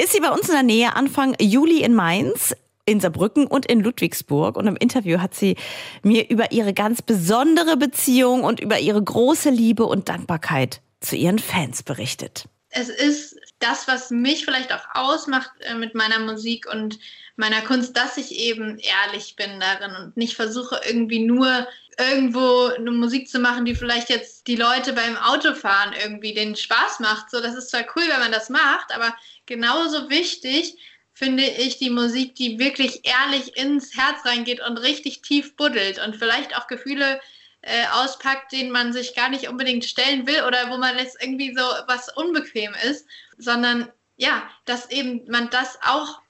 ist 0.02 0.12
sie 0.12 0.20
bei 0.20 0.30
uns 0.30 0.48
in 0.48 0.54
der 0.54 0.62
Nähe 0.62 0.96
Anfang 0.96 1.34
Juli 1.40 1.82
in 1.82 1.94
Mainz 1.94 2.54
in 2.86 3.00
Saarbrücken 3.00 3.46
und 3.46 3.66
in 3.66 3.80
Ludwigsburg. 3.80 4.56
Und 4.56 4.66
im 4.66 4.76
Interview 4.76 5.20
hat 5.20 5.34
sie 5.34 5.56
mir 6.02 6.28
über 6.28 6.52
ihre 6.52 6.74
ganz 6.74 7.02
besondere 7.02 7.76
Beziehung 7.76 8.42
und 8.42 8.60
über 8.60 8.78
ihre 8.80 9.02
große 9.02 9.50
Liebe 9.50 9.86
und 9.86 10.08
Dankbarkeit 10.08 10.80
zu 11.00 11.16
ihren 11.16 11.38
Fans 11.38 11.82
berichtet. 11.82 12.46
Es 12.70 12.88
ist 12.88 13.36
das, 13.60 13.86
was 13.88 14.10
mich 14.10 14.44
vielleicht 14.44 14.72
auch 14.72 14.84
ausmacht 14.94 15.50
äh, 15.60 15.74
mit 15.74 15.94
meiner 15.94 16.18
Musik 16.18 16.66
und 16.70 16.98
meiner 17.36 17.62
Kunst, 17.62 17.96
dass 17.96 18.16
ich 18.16 18.32
eben 18.32 18.78
ehrlich 18.78 19.36
bin 19.36 19.60
darin 19.60 19.94
und 19.96 20.16
nicht 20.16 20.34
versuche 20.34 20.80
irgendwie 20.86 21.20
nur 21.20 21.66
irgendwo 21.98 22.66
eine 22.66 22.90
Musik 22.90 23.28
zu 23.28 23.38
machen, 23.38 23.64
die 23.64 23.74
vielleicht 23.74 24.08
jetzt 24.08 24.46
die 24.46 24.56
Leute 24.56 24.92
beim 24.92 25.16
Autofahren 25.16 25.94
irgendwie 26.02 26.34
den 26.34 26.56
Spaß 26.56 27.00
macht. 27.00 27.30
So, 27.30 27.40
das 27.40 27.54
ist 27.54 27.70
zwar 27.70 27.84
cool, 27.94 28.04
wenn 28.08 28.20
man 28.20 28.32
das 28.32 28.48
macht, 28.48 28.94
aber 28.94 29.14
genauso 29.46 30.08
wichtig 30.08 30.76
finde 31.12 31.44
ich 31.44 31.78
die 31.78 31.90
Musik, 31.90 32.34
die 32.36 32.58
wirklich 32.58 33.00
ehrlich 33.04 33.56
ins 33.56 33.94
Herz 33.96 34.24
reingeht 34.24 34.60
und 34.60 34.78
richtig 34.78 35.20
tief 35.22 35.56
buddelt 35.56 35.98
und 36.04 36.16
vielleicht 36.16 36.56
auch 36.56 36.66
Gefühle 36.66 37.20
äh, 37.62 37.86
auspackt, 37.92 38.52
denen 38.52 38.70
man 38.70 38.92
sich 38.92 39.14
gar 39.14 39.28
nicht 39.28 39.48
unbedingt 39.48 39.84
stellen 39.84 40.26
will 40.26 40.42
oder 40.46 40.70
wo 40.70 40.78
man 40.78 40.98
jetzt 40.98 41.22
irgendwie 41.22 41.54
so 41.54 41.62
was 41.86 42.08
unbequem 42.16 42.74
ist, 42.88 43.06
sondern 43.38 43.90
ja, 44.16 44.48
dass 44.64 44.90
eben 44.90 45.22
man 45.30 45.50
das 45.50 45.78
auch 45.82 46.20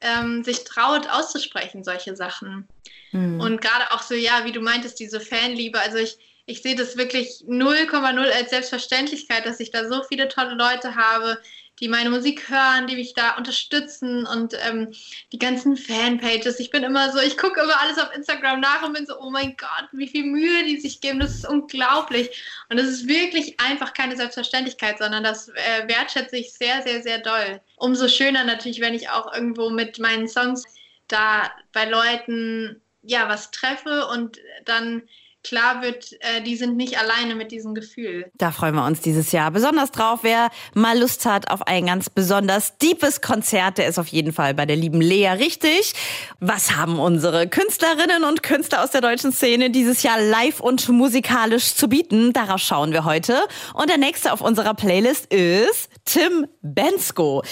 ähm, 0.00 0.44
sich 0.44 0.64
traut 0.64 1.08
auszusprechen, 1.08 1.84
solche 1.84 2.14
Sachen. 2.16 2.68
Mhm. 3.12 3.40
Und 3.40 3.60
gerade 3.60 3.90
auch 3.92 4.02
so, 4.02 4.14
ja, 4.14 4.44
wie 4.44 4.52
du 4.52 4.60
meintest, 4.60 5.00
diese 5.00 5.20
Fanliebe. 5.20 5.80
Also 5.80 5.98
ich, 5.98 6.18
ich 6.46 6.62
sehe 6.62 6.76
das 6.76 6.96
wirklich 6.96 7.44
0,0 7.46 8.30
als 8.30 8.50
Selbstverständlichkeit, 8.50 9.46
dass 9.46 9.60
ich 9.60 9.70
da 9.70 9.88
so 9.88 10.02
viele 10.04 10.28
tolle 10.28 10.54
Leute 10.54 10.94
habe, 10.94 11.40
die 11.80 11.88
meine 11.88 12.10
Musik 12.10 12.48
hören, 12.48 12.86
die 12.86 12.96
mich 12.96 13.14
da 13.14 13.36
unterstützen 13.36 14.26
und 14.26 14.54
ähm, 14.66 14.92
die 15.32 15.38
ganzen 15.38 15.76
Fanpages. 15.76 16.60
Ich 16.60 16.70
bin 16.70 16.82
immer 16.82 17.12
so, 17.12 17.18
ich 17.18 17.36
gucke 17.36 17.60
immer 17.60 17.80
alles 17.80 17.98
auf 17.98 18.14
Instagram 18.14 18.60
nach 18.60 18.82
und 18.82 18.94
bin 18.94 19.06
so, 19.06 19.18
oh 19.20 19.30
mein 19.30 19.56
Gott, 19.56 19.88
wie 19.92 20.08
viel 20.08 20.24
Mühe 20.24 20.64
die 20.64 20.78
sich 20.78 21.00
geben. 21.00 21.20
Das 21.20 21.34
ist 21.34 21.48
unglaublich. 21.48 22.30
Und 22.68 22.78
es 22.78 22.88
ist 22.88 23.08
wirklich 23.08 23.58
einfach 23.60 23.94
keine 23.94 24.16
Selbstverständlichkeit, 24.16 24.98
sondern 24.98 25.22
das 25.22 25.48
äh, 25.48 25.86
wertschätze 25.86 26.36
ich 26.36 26.52
sehr, 26.52 26.82
sehr, 26.82 27.02
sehr 27.02 27.18
doll. 27.18 27.60
Umso 27.76 28.08
schöner 28.08 28.44
natürlich, 28.44 28.80
wenn 28.80 28.94
ich 28.94 29.10
auch 29.10 29.32
irgendwo 29.32 29.70
mit 29.70 29.98
meinen 29.98 30.28
Songs 30.28 30.64
da 31.08 31.50
bei 31.72 31.84
Leuten 31.86 32.80
ja 33.02 33.28
was 33.28 33.50
treffe 33.50 34.06
und 34.08 34.38
dann 34.64 35.02
klar 35.42 35.82
wird, 35.82 36.12
äh, 36.20 36.42
die 36.42 36.56
sind 36.56 36.76
nicht 36.76 36.98
alleine 36.98 37.34
mit 37.34 37.52
diesem 37.52 37.74
Gefühl. 37.74 38.30
Da 38.34 38.50
freuen 38.50 38.74
wir 38.74 38.84
uns 38.84 39.00
dieses 39.00 39.32
Jahr 39.32 39.50
besonders 39.50 39.90
drauf. 39.90 40.20
Wer 40.22 40.50
mal 40.74 40.98
Lust 40.98 41.24
hat 41.26 41.50
auf 41.50 41.66
ein 41.66 41.86
ganz 41.86 42.10
besonders 42.10 42.76
deepes 42.78 43.20
Konzert, 43.20 43.78
der 43.78 43.88
ist 43.88 43.98
auf 43.98 44.08
jeden 44.08 44.32
Fall 44.32 44.54
bei 44.54 44.66
der 44.66 44.76
lieben 44.76 45.00
Lea 45.00 45.28
richtig. 45.28 45.94
Was 46.40 46.76
haben 46.76 46.98
unsere 46.98 47.48
Künstlerinnen 47.48 48.24
und 48.24 48.42
Künstler 48.42 48.82
aus 48.82 48.90
der 48.90 49.00
deutschen 49.00 49.32
Szene 49.32 49.70
dieses 49.70 50.02
Jahr 50.02 50.20
live 50.20 50.60
und 50.60 50.88
musikalisch 50.88 51.74
zu 51.74 51.88
bieten? 51.88 52.32
Darauf 52.32 52.60
schauen 52.60 52.92
wir 52.92 53.04
heute. 53.04 53.38
Und 53.74 53.88
der 53.88 53.98
nächste 53.98 54.32
auf 54.32 54.40
unserer 54.40 54.74
Playlist 54.74 55.32
ist 55.32 55.88
Tim 56.04 56.46
Bensko. 56.62 57.42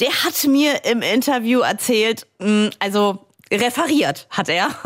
Der 0.00 0.10
hat 0.24 0.44
mir 0.44 0.84
im 0.84 1.02
Interview 1.02 1.60
erzählt, 1.60 2.26
mm, 2.38 2.68
also 2.78 3.26
referiert 3.54 4.26
hat 4.30 4.48
er. 4.48 4.70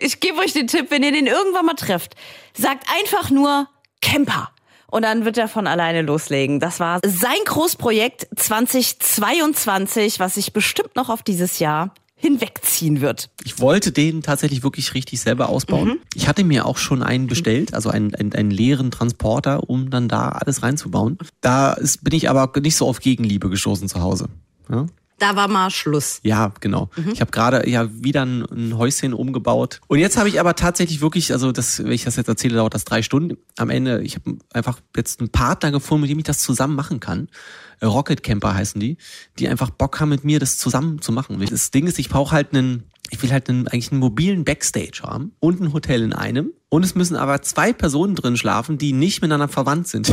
Ich 0.00 0.20
gebe 0.20 0.38
euch 0.38 0.52
den 0.52 0.66
Tipp, 0.66 0.86
wenn 0.90 1.02
ihr 1.02 1.12
den 1.12 1.26
irgendwann 1.26 1.66
mal 1.66 1.74
trefft, 1.74 2.14
sagt 2.56 2.86
einfach 3.00 3.30
nur 3.30 3.68
Camper. 4.00 4.50
Und 4.86 5.02
dann 5.02 5.24
wird 5.24 5.38
er 5.38 5.48
von 5.48 5.66
alleine 5.66 6.02
loslegen. 6.02 6.60
Das 6.60 6.80
war 6.80 7.00
sein 7.04 7.36
Großprojekt 7.44 8.28
2022, 8.36 10.20
was 10.20 10.34
sich 10.34 10.52
bestimmt 10.52 10.94
noch 10.96 11.08
auf 11.08 11.22
dieses 11.22 11.58
Jahr 11.58 11.92
hinwegziehen 12.24 13.00
wird. 13.00 13.28
Ich 13.44 13.58
wollte 13.58 13.92
den 13.92 14.22
tatsächlich 14.22 14.62
wirklich 14.62 14.94
richtig 14.94 15.20
selber 15.20 15.48
ausbauen. 15.48 15.88
Mhm. 15.88 15.98
Ich 16.14 16.28
hatte 16.28 16.44
mir 16.44 16.64
auch 16.64 16.78
schon 16.78 17.02
einen 17.02 17.26
bestellt, 17.26 17.74
also 17.74 17.90
einen, 17.90 18.14
einen, 18.14 18.32
einen 18.32 18.50
leeren 18.50 18.90
Transporter, 18.90 19.68
um 19.68 19.90
dann 19.90 20.08
da 20.08 20.30
alles 20.30 20.62
reinzubauen. 20.62 21.18
Da 21.40 21.74
ist, 21.74 22.02
bin 22.04 22.14
ich 22.14 22.30
aber 22.30 22.50
nicht 22.60 22.76
so 22.76 22.86
auf 22.86 23.00
Gegenliebe 23.00 23.50
gestoßen 23.50 23.88
zu 23.88 24.00
Hause. 24.00 24.28
Ja? 24.70 24.86
Da 25.18 25.36
war 25.36 25.46
mal 25.48 25.70
Schluss. 25.70 26.18
Ja, 26.22 26.52
genau. 26.60 26.90
Mhm. 26.96 27.10
Ich 27.10 27.20
habe 27.20 27.30
gerade 27.30 27.68
ja 27.68 27.88
wieder 28.02 28.24
ein, 28.24 28.42
ein, 28.50 28.76
Häuschen 28.76 29.14
umgebaut. 29.14 29.80
Und 29.86 29.98
jetzt 29.98 30.16
habe 30.16 30.28
ich 30.28 30.40
aber 30.40 30.56
tatsächlich 30.56 31.00
wirklich, 31.00 31.32
also 31.32 31.52
das, 31.52 31.84
wenn 31.84 31.92
ich 31.92 32.04
das 32.04 32.16
jetzt 32.16 32.28
erzähle, 32.28 32.56
dauert 32.56 32.74
das 32.74 32.84
drei 32.84 33.02
Stunden. 33.02 33.36
Am 33.56 33.70
Ende, 33.70 34.02
ich 34.02 34.16
habe 34.16 34.38
einfach 34.52 34.80
jetzt 34.96 35.20
einen 35.20 35.30
Partner 35.30 35.70
gefunden, 35.70 36.02
mit 36.02 36.10
dem 36.10 36.18
ich 36.18 36.24
das 36.24 36.40
zusammen 36.40 36.74
machen 36.74 36.98
kann. 36.98 37.28
Rocket 37.82 38.22
Camper 38.22 38.54
heißen 38.54 38.80
die, 38.80 38.96
die 39.38 39.48
einfach 39.48 39.70
Bock 39.70 40.00
haben, 40.00 40.08
mit 40.08 40.24
mir 40.24 40.40
das 40.40 40.58
zusammen 40.58 41.00
zu 41.00 41.12
machen. 41.12 41.38
Das 41.48 41.70
Ding 41.70 41.86
ist, 41.86 41.98
ich 41.98 42.08
brauche 42.08 42.32
halt 42.32 42.52
einen, 42.52 42.84
ich 43.10 43.22
will 43.22 43.30
halt 43.30 43.48
einen, 43.48 43.68
eigentlich 43.68 43.92
einen 43.92 44.00
mobilen 44.00 44.44
Backstage 44.44 45.02
haben 45.02 45.32
und 45.40 45.60
ein 45.60 45.72
Hotel 45.72 46.02
in 46.02 46.12
einem. 46.12 46.52
Und 46.68 46.84
es 46.84 46.94
müssen 46.94 47.14
aber 47.14 47.42
zwei 47.42 47.72
Personen 47.72 48.16
drin 48.16 48.36
schlafen, 48.36 48.78
die 48.78 48.92
nicht 48.92 49.22
miteinander 49.22 49.46
verwandt 49.46 49.86
sind. 49.86 50.12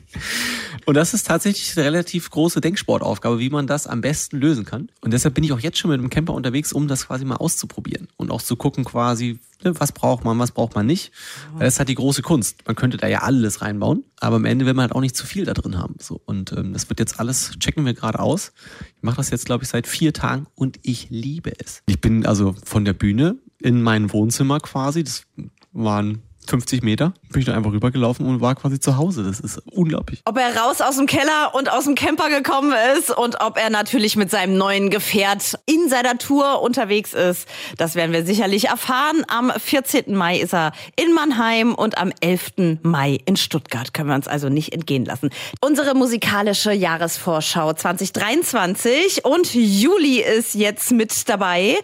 und 0.84 0.94
das 0.94 1.14
ist 1.14 1.26
tatsächlich 1.26 1.74
eine 1.76 1.86
relativ 1.86 2.28
große 2.28 2.60
Denksportaufgabe, 2.60 3.38
wie 3.38 3.48
man 3.48 3.66
das 3.66 3.86
am 3.86 4.02
besten 4.02 4.36
lösen 4.36 4.66
kann. 4.66 4.90
Und 5.00 5.12
deshalb 5.12 5.34
bin 5.34 5.44
ich 5.44 5.52
auch 5.52 5.60
jetzt 5.60 5.78
schon 5.78 5.90
mit 5.90 6.00
dem 6.00 6.10
Camper 6.10 6.34
unterwegs, 6.34 6.74
um 6.74 6.88
das 6.88 7.06
quasi 7.06 7.24
mal 7.24 7.36
auszuprobieren 7.36 8.08
und 8.16 8.30
auch 8.30 8.42
zu 8.42 8.56
gucken 8.56 8.84
quasi, 8.84 9.38
ne, 9.64 9.72
was 9.80 9.92
braucht 9.92 10.24
man, 10.24 10.38
was 10.38 10.50
braucht 10.50 10.74
man 10.74 10.84
nicht. 10.84 11.12
Weil 11.54 11.64
das 11.64 11.74
ist 11.74 11.78
halt 11.78 11.88
die 11.88 11.94
große 11.94 12.20
Kunst. 12.20 12.66
Man 12.66 12.76
könnte 12.76 12.98
da 12.98 13.06
ja 13.06 13.20
alles 13.20 13.62
reinbauen, 13.62 14.04
aber 14.22 14.36
am 14.36 14.44
Ende 14.44 14.66
will 14.66 14.74
man 14.74 14.82
halt 14.82 14.92
auch 14.94 15.00
nicht 15.00 15.16
zu 15.16 15.26
viel 15.26 15.44
da 15.44 15.52
drin 15.52 15.78
haben. 15.78 15.96
So. 16.00 16.20
Und 16.24 16.52
ähm, 16.52 16.72
das 16.72 16.88
wird 16.88 17.00
jetzt 17.00 17.18
alles, 17.18 17.58
checken 17.58 17.84
wir 17.84 17.92
gerade 17.92 18.20
aus. 18.20 18.52
Ich 18.96 19.02
mache 19.02 19.16
das 19.16 19.30
jetzt, 19.30 19.46
glaube 19.46 19.64
ich, 19.64 19.68
seit 19.68 19.88
vier 19.88 20.12
Tagen 20.12 20.46
und 20.54 20.78
ich 20.82 21.10
liebe 21.10 21.52
es. 21.58 21.82
Ich 21.86 22.00
bin 22.00 22.24
also 22.24 22.54
von 22.64 22.84
der 22.84 22.92
Bühne 22.92 23.36
in 23.58 23.82
mein 23.82 24.12
Wohnzimmer 24.12 24.60
quasi. 24.60 25.02
Das 25.02 25.24
waren 25.72 26.22
50 26.46 26.82
Meter 26.82 27.14
bin 27.30 27.40
ich 27.40 27.46
da 27.46 27.54
einfach 27.54 27.72
rübergelaufen 27.72 28.26
und 28.26 28.40
war 28.40 28.54
quasi 28.54 28.78
zu 28.78 28.96
Hause. 28.96 29.22
Das 29.22 29.40
ist 29.40 29.58
unglaublich. 29.70 30.20
Ob 30.24 30.36
er 30.36 30.56
raus 30.56 30.80
aus 30.80 30.96
dem 30.96 31.06
Keller 31.06 31.54
und 31.54 31.70
aus 31.70 31.84
dem 31.84 31.94
Camper 31.94 32.28
gekommen 32.28 32.74
ist 32.96 33.16
und 33.16 33.40
ob 33.40 33.56
er 33.56 33.70
natürlich 33.70 34.16
mit 34.16 34.30
seinem 34.30 34.56
neuen 34.56 34.90
Gefährt 34.90 35.58
in 35.66 35.88
seiner 35.88 36.18
Tour 36.18 36.60
unterwegs 36.62 37.14
ist, 37.14 37.48
das 37.78 37.94
werden 37.94 38.12
wir 38.12 38.26
sicherlich 38.26 38.68
erfahren. 38.68 39.24
Am 39.28 39.52
14. 39.56 40.14
Mai 40.14 40.40
ist 40.40 40.52
er 40.52 40.72
in 40.96 41.14
Mannheim 41.14 41.74
und 41.74 41.98
am 41.98 42.12
11. 42.20 42.80
Mai 42.82 43.18
in 43.24 43.36
Stuttgart. 43.36 43.94
Können 43.94 44.08
wir 44.08 44.16
uns 44.16 44.28
also 44.28 44.48
nicht 44.48 44.72
entgehen 44.72 45.04
lassen. 45.04 45.30
Unsere 45.60 45.94
musikalische 45.94 46.72
Jahresvorschau 46.72 47.72
2023 47.72 49.24
und 49.24 49.54
Juli 49.54 50.20
ist 50.20 50.54
jetzt 50.54 50.92
mit 50.92 51.28
dabei. 51.28 51.76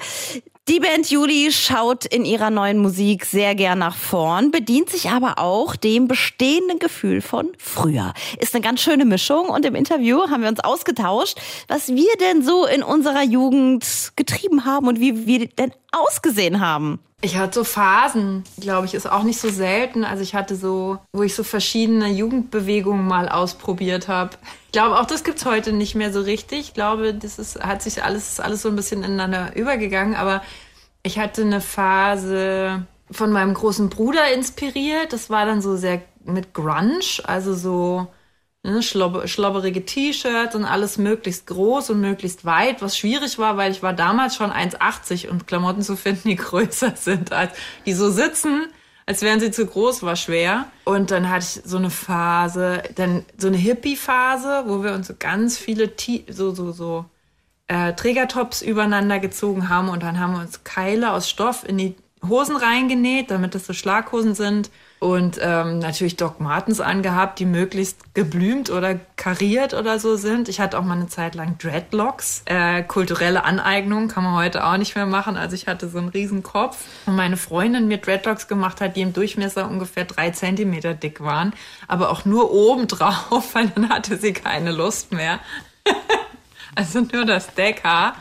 Die 0.68 0.80
Band 0.80 1.10
Juli 1.10 1.50
schaut 1.50 2.04
in 2.04 2.26
ihrer 2.26 2.50
neuen 2.50 2.76
Musik 2.76 3.24
sehr 3.24 3.54
gern 3.54 3.78
nach 3.78 3.96
vorn, 3.96 4.50
bedient 4.50 4.90
sich 4.90 5.08
aber 5.08 5.38
auch 5.38 5.76
dem 5.76 6.08
bestehenden 6.08 6.78
Gefühl 6.78 7.22
von 7.22 7.48
früher. 7.56 8.12
Ist 8.38 8.54
eine 8.54 8.60
ganz 8.60 8.82
schöne 8.82 9.06
Mischung 9.06 9.48
und 9.48 9.64
im 9.64 9.74
Interview 9.74 10.28
haben 10.28 10.42
wir 10.42 10.50
uns 10.50 10.60
ausgetauscht, 10.60 11.38
was 11.68 11.88
wir 11.88 12.14
denn 12.20 12.42
so 12.42 12.66
in 12.66 12.82
unserer 12.82 13.22
Jugend 13.22 14.12
getrieben 14.16 14.66
haben 14.66 14.88
und 14.88 15.00
wie 15.00 15.26
wir 15.26 15.48
denn 15.48 15.72
ausgesehen 15.90 16.60
haben. 16.60 17.00
Ich 17.20 17.36
hatte 17.36 17.54
so 17.60 17.64
Phasen, 17.64 18.44
glaube 18.60 18.86
ich, 18.86 18.94
ist 18.94 19.10
auch 19.10 19.24
nicht 19.24 19.40
so 19.40 19.50
selten. 19.50 20.04
Also 20.04 20.22
ich 20.22 20.36
hatte 20.36 20.54
so, 20.54 20.98
wo 21.12 21.24
ich 21.24 21.34
so 21.34 21.42
verschiedene 21.42 22.08
Jugendbewegungen 22.08 23.06
mal 23.06 23.28
ausprobiert 23.28 24.06
habe. 24.06 24.36
Ich 24.66 24.72
glaube, 24.72 25.00
auch 25.00 25.04
das 25.04 25.24
gibt's 25.24 25.44
heute 25.44 25.72
nicht 25.72 25.96
mehr 25.96 26.12
so 26.12 26.20
richtig. 26.20 26.60
Ich 26.60 26.74
glaube, 26.74 27.14
das 27.14 27.40
ist, 27.40 27.60
hat 27.60 27.82
sich 27.82 28.04
alles, 28.04 28.38
alles 28.38 28.62
so 28.62 28.68
ein 28.68 28.76
bisschen 28.76 29.02
ineinander 29.02 29.56
übergegangen. 29.56 30.14
Aber 30.14 30.42
ich 31.02 31.18
hatte 31.18 31.42
eine 31.42 31.60
Phase 31.60 32.86
von 33.10 33.32
meinem 33.32 33.54
großen 33.54 33.88
Bruder 33.88 34.32
inspiriert. 34.32 35.12
Das 35.12 35.28
war 35.28 35.44
dann 35.44 35.60
so 35.60 35.76
sehr 35.76 36.02
mit 36.24 36.54
Grunge, 36.54 37.00
also 37.24 37.54
so 37.54 38.06
ne, 38.62 38.82
schlob 38.82 39.28
schlobberige 39.28 39.84
T-Shirts 39.84 40.54
und 40.54 40.64
alles 40.64 40.98
möglichst 40.98 41.46
groß 41.46 41.90
und 41.90 42.00
möglichst 42.00 42.44
weit, 42.44 42.82
was 42.82 42.96
schwierig 42.96 43.38
war, 43.38 43.56
weil 43.56 43.72
ich 43.72 43.82
war 43.82 43.92
damals 43.92 44.36
schon 44.36 44.50
1,80 44.50 45.28
und 45.28 45.46
Klamotten 45.46 45.82
zu 45.82 45.96
finden, 45.96 46.28
die 46.28 46.36
größer 46.48 46.94
sind 46.96 47.32
als 47.32 47.52
die 47.86 47.92
so 47.92 48.10
sitzen, 48.10 48.66
als 49.06 49.22
wären 49.22 49.40
sie 49.40 49.50
zu 49.50 49.66
groß, 49.66 50.02
war 50.02 50.16
schwer. 50.16 50.66
Und 50.84 51.10
dann 51.10 51.30
hatte 51.30 51.46
ich 51.46 51.62
so 51.64 51.78
eine 51.78 51.90
Phase, 51.90 52.82
dann 52.96 53.24
so 53.38 53.46
eine 53.46 53.56
Hippie-Phase, 53.56 54.64
wo 54.66 54.82
wir 54.82 54.92
uns 54.92 55.06
so 55.08 55.14
ganz 55.18 55.56
viele 55.56 55.96
T 55.96 56.24
so 56.28 56.54
so 56.54 56.72
so 56.72 57.06
äh, 57.68 57.94
Trägertops 57.94 58.62
übereinander 58.62 59.18
gezogen 59.18 59.68
haben 59.68 59.88
und 59.88 60.02
dann 60.02 60.18
haben 60.18 60.32
wir 60.32 60.40
uns 60.40 60.64
Keile 60.64 61.12
aus 61.12 61.28
Stoff 61.28 61.68
in 61.68 61.78
die 61.78 61.94
Hosen 62.28 62.56
reingenäht, 62.56 63.30
damit 63.30 63.54
das 63.54 63.66
so 63.66 63.72
Schlaghosen 63.72 64.34
sind 64.34 64.70
und 65.00 65.38
ähm, 65.40 65.78
natürlich 65.78 66.16
Doc 66.16 66.40
Martens 66.40 66.80
angehabt, 66.80 67.38
die 67.38 67.44
möglichst 67.44 68.14
geblümt 68.14 68.68
oder 68.68 68.98
kariert 69.16 69.72
oder 69.72 70.00
so 70.00 70.16
sind. 70.16 70.48
Ich 70.48 70.58
hatte 70.58 70.78
auch 70.78 70.82
mal 70.82 70.94
eine 70.94 71.06
Zeit 71.06 71.36
lang 71.36 71.56
Dreadlocks, 71.58 72.42
äh, 72.46 72.82
kulturelle 72.82 73.44
Aneignung, 73.44 74.08
kann 74.08 74.24
man 74.24 74.34
heute 74.34 74.64
auch 74.64 74.76
nicht 74.76 74.96
mehr 74.96 75.06
machen. 75.06 75.36
Also 75.36 75.54
ich 75.54 75.68
hatte 75.68 75.88
so 75.88 75.98
einen 75.98 76.08
riesen 76.08 76.42
Kopf 76.42 76.84
und 77.06 77.14
meine 77.14 77.36
Freundin 77.36 77.86
mir 77.86 77.98
Dreadlocks 77.98 78.48
gemacht 78.48 78.80
hat, 78.80 78.96
die 78.96 79.02
im 79.02 79.12
Durchmesser 79.12 79.70
ungefähr 79.70 80.04
drei 80.04 80.30
Zentimeter 80.30 80.94
dick 80.94 81.20
waren, 81.20 81.52
aber 81.86 82.10
auch 82.10 82.24
nur 82.24 82.50
oben 82.50 82.88
drauf, 82.88 83.50
weil 83.54 83.68
dann 83.68 83.90
hatte 83.90 84.16
sie 84.16 84.32
keine 84.32 84.72
Lust 84.72 85.12
mehr. 85.12 85.38
also 86.74 87.00
nur 87.00 87.24
das 87.24 87.54
Deckhaar. 87.54 88.16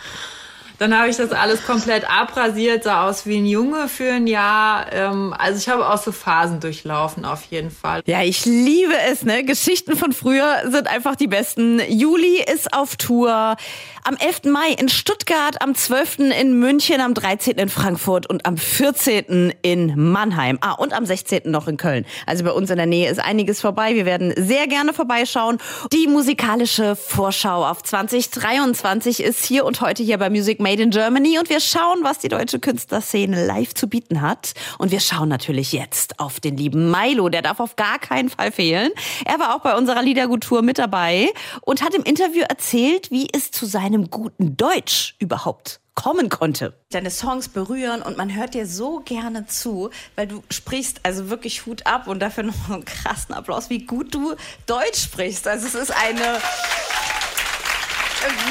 Dann 0.79 0.95
habe 0.95 1.09
ich 1.09 1.17
das 1.17 1.31
alles 1.31 1.65
komplett 1.65 2.09
abrasiert, 2.09 2.83
sah 2.83 3.07
aus 3.07 3.25
wie 3.25 3.37
ein 3.37 3.47
Junge 3.47 3.87
für 3.87 4.11
ein 4.11 4.27
Jahr. 4.27 4.91
Ähm, 4.93 5.33
also 5.37 5.57
ich 5.57 5.69
habe 5.69 5.89
auch 5.89 5.97
so 5.97 6.11
Phasen 6.11 6.59
durchlaufen 6.59 7.25
auf 7.25 7.43
jeden 7.45 7.71
Fall. 7.71 8.01
Ja, 8.05 8.21
ich 8.21 8.45
liebe 8.45 8.93
es, 9.09 9.23
ne? 9.23 9.43
Geschichten 9.43 9.95
von 9.95 10.13
früher 10.13 10.63
sind 10.69 10.87
einfach 10.87 11.15
die 11.15 11.27
besten. 11.27 11.81
Juli 11.87 12.43
ist 12.53 12.73
auf 12.73 12.95
Tour. 12.95 13.55
Am 14.03 14.15
11. 14.15 14.43
Mai 14.45 14.71
in 14.79 14.87
Stuttgart, 14.87 15.61
am 15.61 15.75
12. 15.75 16.19
in 16.39 16.59
München, 16.59 17.01
am 17.01 17.13
13. 17.13 17.57
in 17.57 17.67
Frankfurt 17.67 18.29
und 18.29 18.45
am 18.45 18.55
14. 18.55 19.53
in 19.63 20.11
Mannheim. 20.11 20.59
Ah, 20.61 20.73
und 20.73 20.93
am 20.93 21.05
16. 21.05 21.41
noch 21.45 21.67
in 21.67 21.77
Köln. 21.77 22.05
Also 22.25 22.43
bei 22.43 22.51
uns 22.51 22.69
in 22.69 22.77
der 22.77 22.85
Nähe 22.85 23.09
ist 23.09 23.19
einiges 23.19 23.59
vorbei. 23.59 23.95
Wir 23.95 24.05
werden 24.05 24.33
sehr 24.37 24.67
gerne 24.67 24.93
vorbeischauen. 24.93 25.57
Die 25.91 26.07
musikalische 26.07 26.95
Vorschau 26.95 27.65
auf 27.65 27.83
2023 27.83 29.21
ist 29.21 29.43
hier 29.43 29.65
und 29.65 29.81
heute 29.81 30.03
hier 30.03 30.17
bei 30.19 30.29
Music 30.29 30.61
Made 30.67 30.83
in 30.83 30.89
Germany 30.89 31.39
und 31.39 31.49
wir 31.49 31.61
schauen, 31.61 31.99
was 32.01 32.19
die 32.19 32.27
deutsche 32.27 32.59
Künstlerszene 32.59 33.45
live 33.45 33.73
zu 33.73 33.87
bieten 33.87 34.19
hat. 34.19 34.51
Und 34.77 34.91
wir 34.91 34.99
schauen 34.99 35.29
natürlich 35.29 35.71
jetzt 35.71 36.19
auf 36.19 36.41
den 36.41 36.57
lieben 36.57 36.91
Milo, 36.91 37.29
der 37.29 37.41
darf 37.41 37.61
auf 37.61 37.77
gar 37.77 37.99
keinen 37.99 38.27
Fall 38.27 38.51
fehlen. 38.51 38.91
Er 39.23 39.39
war 39.39 39.55
auch 39.55 39.61
bei 39.61 39.77
unserer 39.77 40.01
Liedergut-Tour 40.01 40.63
mit 40.63 40.77
dabei 40.77 41.29
und 41.61 41.81
hat 41.81 41.93
im 41.93 42.03
Interview 42.03 42.41
erzählt, 42.49 43.11
wie 43.11 43.29
es 43.31 43.49
zu 43.49 43.65
seinem 43.65 44.09
guten 44.09 44.57
Deutsch 44.57 45.15
überhaupt 45.19 45.79
kommen 45.95 46.27
konnte. 46.27 46.73
Deine 46.91 47.11
Songs 47.11 47.47
berühren 47.47 48.01
und 48.01 48.17
man 48.17 48.35
hört 48.35 48.53
dir 48.53 48.67
so 48.67 48.99
gerne 49.05 49.47
zu, 49.47 49.89
weil 50.17 50.27
du 50.27 50.43
sprichst 50.51 50.99
also 51.03 51.29
wirklich 51.29 51.65
Hut 51.65 51.87
ab 51.87 52.07
und 52.07 52.19
dafür 52.19 52.43
noch 52.43 52.69
einen 52.69 52.83
krassen 52.83 53.33
Applaus, 53.33 53.69
wie 53.69 53.85
gut 53.85 54.13
du 54.13 54.35
Deutsch 54.65 55.01
sprichst. 55.01 55.47
Also 55.47 55.65
es 55.65 55.75
ist 55.75 55.91
eine 55.91 56.41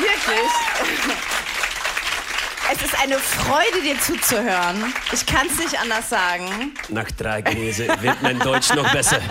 wirklich 0.00 1.35
es 2.72 2.82
ist 2.82 3.00
eine 3.00 3.18
Freude, 3.18 3.82
dir 3.82 3.98
zuzuhören. 4.00 4.92
Ich 5.12 5.24
kann 5.26 5.46
es 5.46 5.58
nicht 5.58 5.78
anders 5.80 6.08
sagen. 6.10 6.74
Nach 6.88 7.10
drei 7.12 7.42
Gläser 7.42 8.00
wird 8.02 8.22
mein 8.22 8.38
Deutsch 8.38 8.72
noch 8.74 8.90
besser. 8.92 9.20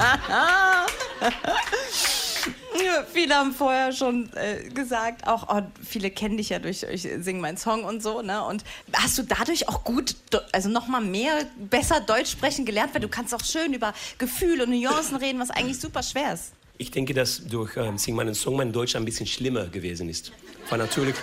viele 3.12 3.36
haben 3.36 3.54
vorher 3.54 3.92
schon 3.92 4.30
äh, 4.36 4.70
gesagt, 4.70 5.28
auch 5.28 5.48
oh, 5.50 5.62
viele 5.84 6.12
kennen 6.12 6.38
dich 6.38 6.50
ja 6.50 6.60
durch 6.60 6.84
ich 6.84 7.08
sing 7.20 7.40
meinen 7.40 7.58
Song 7.58 7.84
und 7.84 8.04
so, 8.04 8.22
ne? 8.22 8.44
Und 8.46 8.64
hast 8.94 9.18
du 9.18 9.24
dadurch 9.24 9.68
auch 9.70 9.84
gut, 9.84 10.16
also 10.52 10.70
noch 10.70 10.88
mal 10.88 11.02
mehr 11.02 11.46
besser 11.58 12.02
Deutsch 12.02 12.32
sprechen 12.32 12.66
gelernt, 12.66 12.94
weil 12.94 13.02
du 13.02 13.08
kannst 13.08 13.34
auch 13.34 13.44
schön 13.44 13.74
über 13.74 13.94
Gefühle 14.18 14.64
und 14.64 14.70
Nuancen 14.70 15.18
reden, 15.18 15.40
was 15.40 15.50
eigentlich 15.50 15.80
super 15.80 16.04
schwer 16.04 16.34
ist. 16.34 16.54
Ich 16.78 16.92
denke, 16.92 17.14
dass 17.14 17.48
durch 17.48 17.78
ähm, 17.78 17.98
Sing 17.98 18.16
meinen 18.16 18.36
Song 18.36 18.58
mein 18.58 18.74
Deutsch 18.74 18.96
ein 18.96 19.06
bisschen 19.06 19.26
schlimmer 19.26 19.68
gewesen 19.68 20.10
ist. 20.10 20.34
War 20.70 20.78
natürlich 20.78 21.16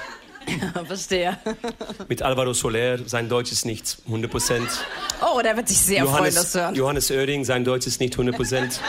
ja, 0.47 0.85
verstehe. 0.87 1.39
Mit 2.09 2.23
Alvaro 2.23 2.53
Soler, 2.53 2.99
sein 3.07 3.29
Deutsch 3.29 3.53
ist 3.53 3.65
nicht 3.65 3.99
100 4.07 4.31
Prozent. 4.31 4.69
Oh, 5.21 5.41
der 5.43 5.57
wird 5.57 5.69
sich 5.69 5.79
sehr 5.79 6.05
Johannes, 6.05 6.19
freuen, 6.19 6.35
das 6.35 6.53
zu 6.53 6.61
hören. 6.61 6.75
Johannes 6.75 7.11
Oerding, 7.11 7.45
sein 7.45 7.65
Deutsch 7.65 7.87
ist 7.87 8.01
nicht 8.01 8.15
100 8.15 8.37
Prozent. 8.37 8.81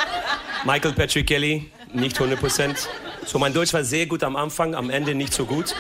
Michael 0.66 0.94
Patrick 0.94 1.28
Kelly, 1.28 1.70
nicht 1.94 2.16
100 2.16 2.40
Prozent. 2.40 2.90
So, 3.26 3.40
mein 3.40 3.54
Deutsch 3.54 3.74
war 3.74 3.84
sehr 3.84 4.06
gut 4.06 4.24
am 4.24 4.36
Anfang, 4.36 4.76
am 4.76 4.90
Ende 4.90 5.16
nicht 5.16 5.34
so 5.34 5.46
gut. 5.46 5.76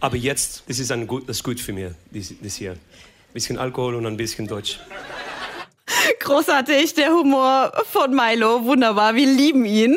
Aber 0.00 0.16
jetzt, 0.16 0.64
das 0.68 0.78
ist, 0.78 0.92
ein 0.92 1.06
gut, 1.06 1.28
das 1.28 1.38
ist 1.38 1.44
gut 1.44 1.60
für 1.60 1.72
mich, 1.72 1.90
das, 2.10 2.32
das 2.40 2.56
hier. 2.56 2.72
Ein 2.72 2.78
bisschen 3.32 3.58
Alkohol 3.58 3.94
und 3.94 4.06
ein 4.06 4.16
bisschen 4.16 4.46
Deutsch. 4.46 4.78
Großartig, 6.20 6.94
der 6.94 7.12
Humor 7.12 7.72
von 7.90 8.14
Milo. 8.14 8.64
Wunderbar, 8.64 9.14
wir 9.14 9.26
lieben 9.26 9.64
ihn. 9.64 9.96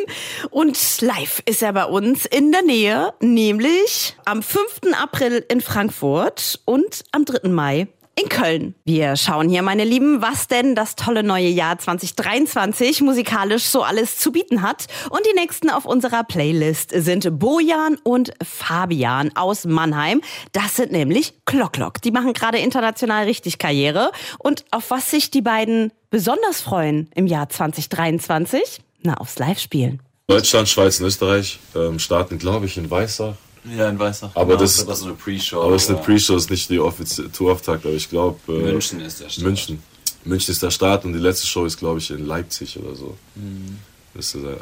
Und 0.49 1.01
live 1.01 1.41
ist 1.45 1.61
er 1.61 1.73
bei 1.73 1.85
uns 1.85 2.25
in 2.25 2.51
der 2.51 2.63
Nähe, 2.63 3.13
nämlich 3.19 4.15
am 4.25 4.41
5. 4.41 4.93
April 5.01 5.45
in 5.49 5.61
Frankfurt 5.61 6.59
und 6.65 7.03
am 7.11 7.25
3. 7.25 7.49
Mai 7.49 7.87
in 8.19 8.29
Köln. 8.29 8.73
Wir 8.83 9.15
schauen 9.15 9.47
hier, 9.47 9.61
meine 9.61 9.83
Lieben, 9.83 10.23
was 10.23 10.47
denn 10.47 10.73
das 10.73 10.95
tolle 10.95 11.21
neue 11.21 11.49
Jahr 11.49 11.77
2023 11.77 13.01
musikalisch 13.01 13.65
so 13.65 13.83
alles 13.83 14.17
zu 14.17 14.31
bieten 14.31 14.63
hat. 14.63 14.87
Und 15.11 15.21
die 15.27 15.39
nächsten 15.39 15.69
auf 15.69 15.85
unserer 15.85 16.23
Playlist 16.23 16.91
sind 16.95 17.37
Bojan 17.37 17.97
und 18.03 18.33
Fabian 18.43 19.31
aus 19.35 19.65
Mannheim. 19.65 20.21
Das 20.51 20.77
sind 20.77 20.91
nämlich 20.91 21.35
Klocklock. 21.45 22.01
Die 22.01 22.11
machen 22.11 22.33
gerade 22.33 22.57
international 22.57 23.25
richtig 23.25 23.59
Karriere. 23.59 24.11
Und 24.39 24.65
auf 24.71 24.89
was 24.89 25.11
sich 25.11 25.29
die 25.29 25.43
beiden 25.43 25.91
besonders 26.09 26.61
freuen 26.61 27.09
im 27.15 27.27
Jahr 27.27 27.49
2023? 27.49 28.81
Na, 29.03 29.15
aufs 29.15 29.37
Live-Spielen. 29.39 30.01
Deutschland, 30.27 30.67
Schweiz 30.67 30.99
und 30.99 31.05
Österreich 31.05 31.59
ähm, 31.75 31.99
starten, 31.99 32.37
glaube 32.37 32.65
ich, 32.65 32.77
in 32.77 32.89
Weissach 32.91 33.35
ja, 33.75 33.89
in 33.89 33.99
Weissach. 33.99 34.31
Aber 34.33 34.45
genau, 34.45 34.59
das, 34.61 34.85
das 34.85 34.99
ist 34.99 35.05
eine 35.05 35.13
Pre-Show. 35.13 35.61
Aber 35.61 35.75
es 35.75 35.83
ist 35.83 35.89
eine 35.89 35.99
Pre-Show, 35.99 36.35
ist 36.35 36.49
nicht 36.49 36.69
die 36.69 36.79
offizielle 36.79 37.31
Tourauftakt, 37.31 37.85
aber 37.85 37.95
ich 37.95 38.09
glaube. 38.09 38.39
Äh, 38.47 38.71
München 38.71 39.01
ist 39.01 39.19
der 39.19 39.29
Start. 39.29 39.45
München. 39.45 39.83
München 40.23 40.51
ist 40.51 40.63
der 40.63 40.71
Start 40.71 41.05
und 41.05 41.13
die 41.13 41.19
letzte 41.19 41.47
Show 41.47 41.65
ist, 41.65 41.77
glaube 41.77 41.99
ich, 41.99 42.11
in 42.11 42.25
Leipzig 42.25 42.77
oder 42.77 42.95
so. 42.95 43.17
Mhm. 43.35 43.77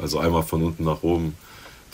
Also 0.00 0.18
einmal 0.18 0.42
von 0.42 0.62
unten 0.62 0.84
nach 0.84 1.02
oben 1.02 1.34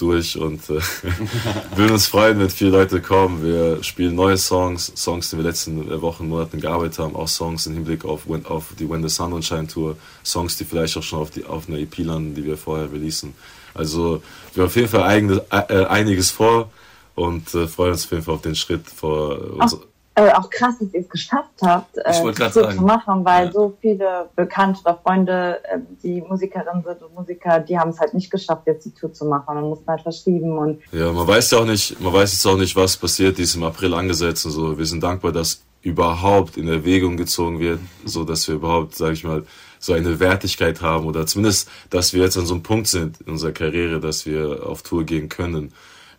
durch 0.03 0.37
und 0.37 0.69
äh, 0.69 0.81
würden 1.77 1.93
uns 1.93 2.09
freuen, 2.09 2.39
wenn 2.41 2.51
viele 2.51 2.71
Leute 2.71 3.01
kommen. 3.01 3.43
Wir 3.43 3.83
spielen 3.85 4.17
neue 4.17 4.37
Songs, 4.37 4.93
Songs, 4.97 5.31
die 5.31 5.37
wir 5.37 5.45
letzten 5.45 6.03
Wochen, 6.03 6.29
Monaten 6.29 6.61
gearbeitet 6.61 6.99
haben, 6.99 7.15
auch 7.15 7.29
Songs 7.29 7.67
im 7.67 7.75
Hinblick 7.75 8.05
auf, 8.05 8.23
auf 8.45 8.65
die 8.79 8.89
When 8.89 9.03
the 9.03 9.09
Sun 9.09 9.33
Will 9.33 9.43
Shine 9.43 9.69
Tour, 9.69 9.97
Songs, 10.25 10.57
die 10.57 10.65
vielleicht 10.65 10.97
auch 10.97 11.03
schon 11.03 11.21
auf, 11.21 11.31
die, 11.31 11.45
auf 11.45 11.69
einer 11.69 11.79
EP 11.79 11.99
landen, 11.99 12.35
die 12.35 12.45
wir 12.45 12.57
vorher 12.57 12.91
releasen. 12.93 13.35
Also 13.75 14.23
wir 14.55 14.63
haben 14.63 14.69
auf 14.69 14.77
jeden 14.77 14.89
Fall 14.89 15.05
eigene, 15.05 15.43
äh, 15.51 15.85
einiges 15.85 16.31
vor 16.31 16.71
und 17.15 17.55
äh, 17.55 17.69
freuen 17.69 17.93
uns 17.93 18.05
auf 18.05 18.11
jeden 18.11 18.25
Fall 18.25 18.35
auf 18.35 18.43
den 18.43 18.57
Schritt 18.57 18.89
vor 18.89 19.39
uns. 19.55 19.77
Äh, 20.15 20.31
auch 20.33 20.51
krass, 20.51 20.75
dass 20.79 20.93
ihr 20.93 21.01
es 21.01 21.09
geschafft 21.09 21.55
habt, 21.63 21.97
äh, 21.97 22.13
so 22.13 22.31
sagen. 22.33 22.77
zu 22.77 22.83
machen, 22.83 23.25
weil 23.25 23.47
ja. 23.47 23.53
so 23.53 23.75
viele 23.81 24.29
Bekannte 24.37 24.81
oder 24.81 25.01
Freunde, 25.03 25.59
äh, 25.65 25.79
die 26.03 26.21
Musikerinnen 26.21 26.85
sind 26.85 27.03
und 27.03 27.15
Musiker, 27.15 27.61
die 27.61 27.79
haben 27.79 27.91
es 27.91 27.99
halt 27.99 28.13
nicht 28.13 28.31
geschafft, 28.31 28.67
jetzt 28.67 28.85
die 28.85 28.93
Tour 28.93 29.15
zu 29.15 29.25
machen 29.25 29.57
und 29.57 29.71
mussten 29.71 29.87
halt 29.87 30.03
verschieben 30.03 30.59
und. 30.59 30.83
Ja, 30.93 31.11
man 31.13 31.27
weiß 31.27 31.53
ja 31.53 31.61
auch 31.61 31.65
nicht, 31.65 31.99
man 31.99 32.13
weiß 32.13 32.33
jetzt 32.33 32.47
auch 32.47 32.59
nicht, 32.59 32.77
was 32.77 32.95
passiert, 32.99 33.39
die 33.39 33.43
ist 33.43 33.55
im 33.55 33.63
April 33.63 33.95
angesetzt 33.95 34.45
und 34.45 34.53
so. 34.53 34.77
Wir 34.77 34.85
sind 34.85 35.03
dankbar, 35.03 35.33
dass 35.33 35.63
überhaupt 35.81 36.59
in 36.59 36.69
Erwägung 36.69 37.17
gezogen 37.17 37.59
wird, 37.59 37.81
so 38.05 38.25
dass 38.25 38.47
wir 38.49 38.57
überhaupt, 38.57 38.95
sage 38.95 39.15
ich 39.15 39.25
mal, 39.25 39.45
so 39.79 39.95
eine 39.95 40.21
Wertigkeit 40.21 40.83
haben 40.83 41.07
oder 41.07 41.27
zumindest, 41.27 41.71
dass 41.89 42.13
wir 42.13 42.23
jetzt 42.23 42.37
an 42.37 42.45
so 42.45 42.53
einem 42.53 42.63
Punkt 42.63 42.87
sind 42.87 43.21
in 43.23 43.33
unserer 43.33 43.53
Karriere, 43.53 43.99
dass 43.99 44.27
wir 44.27 44.67
auf 44.67 44.83
Tour 44.83 45.05
gehen 45.05 45.31
können 45.31 45.73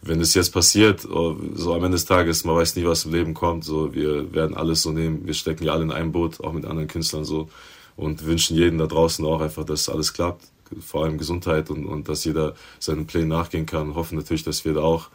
wenn 0.05 0.19
es 0.19 0.33
jetzt 0.33 0.51
passiert, 0.51 1.05
oh, 1.09 1.37
so 1.55 1.73
am 1.73 1.83
Ende 1.83 1.95
des 1.95 2.05
Tages, 2.05 2.43
man 2.43 2.55
weiß 2.55 2.75
nie, 2.75 2.85
was 2.85 3.05
im 3.05 3.13
Leben 3.13 3.33
kommt, 3.33 3.63
so, 3.63 3.93
wir 3.93 4.33
werden 4.33 4.55
alles 4.55 4.81
so 4.81 4.91
nehmen, 4.91 5.25
wir 5.25 5.33
stecken 5.33 5.63
ja 5.63 5.73
alle 5.73 5.83
in 5.83 5.91
einem 5.91 6.11
Boot, 6.11 6.43
auch 6.43 6.51
mit 6.51 6.65
anderen 6.65 6.87
Künstlern 6.87 7.23
so, 7.23 7.49
und 7.95 8.25
wünschen 8.25 8.57
jedem 8.57 8.77
da 8.77 8.87
draußen 8.87 9.25
auch 9.25 9.39
einfach, 9.39 9.63
dass 9.63 9.87
alles 9.87 10.13
klappt, 10.13 10.43
vor 10.81 11.05
allem 11.05 11.17
Gesundheit 11.17 11.69
und, 11.69 11.85
und 11.85 12.09
dass 12.09 12.25
jeder 12.25 12.55
seinen 12.79 13.07
Plänen 13.07 13.29
nachgehen 13.29 13.65
kann, 13.65 13.95
hoffen 13.95 14.17
natürlich, 14.17 14.43
dass 14.43 14.65
wir 14.65 14.73
da 14.73 14.81
auch 14.81 15.09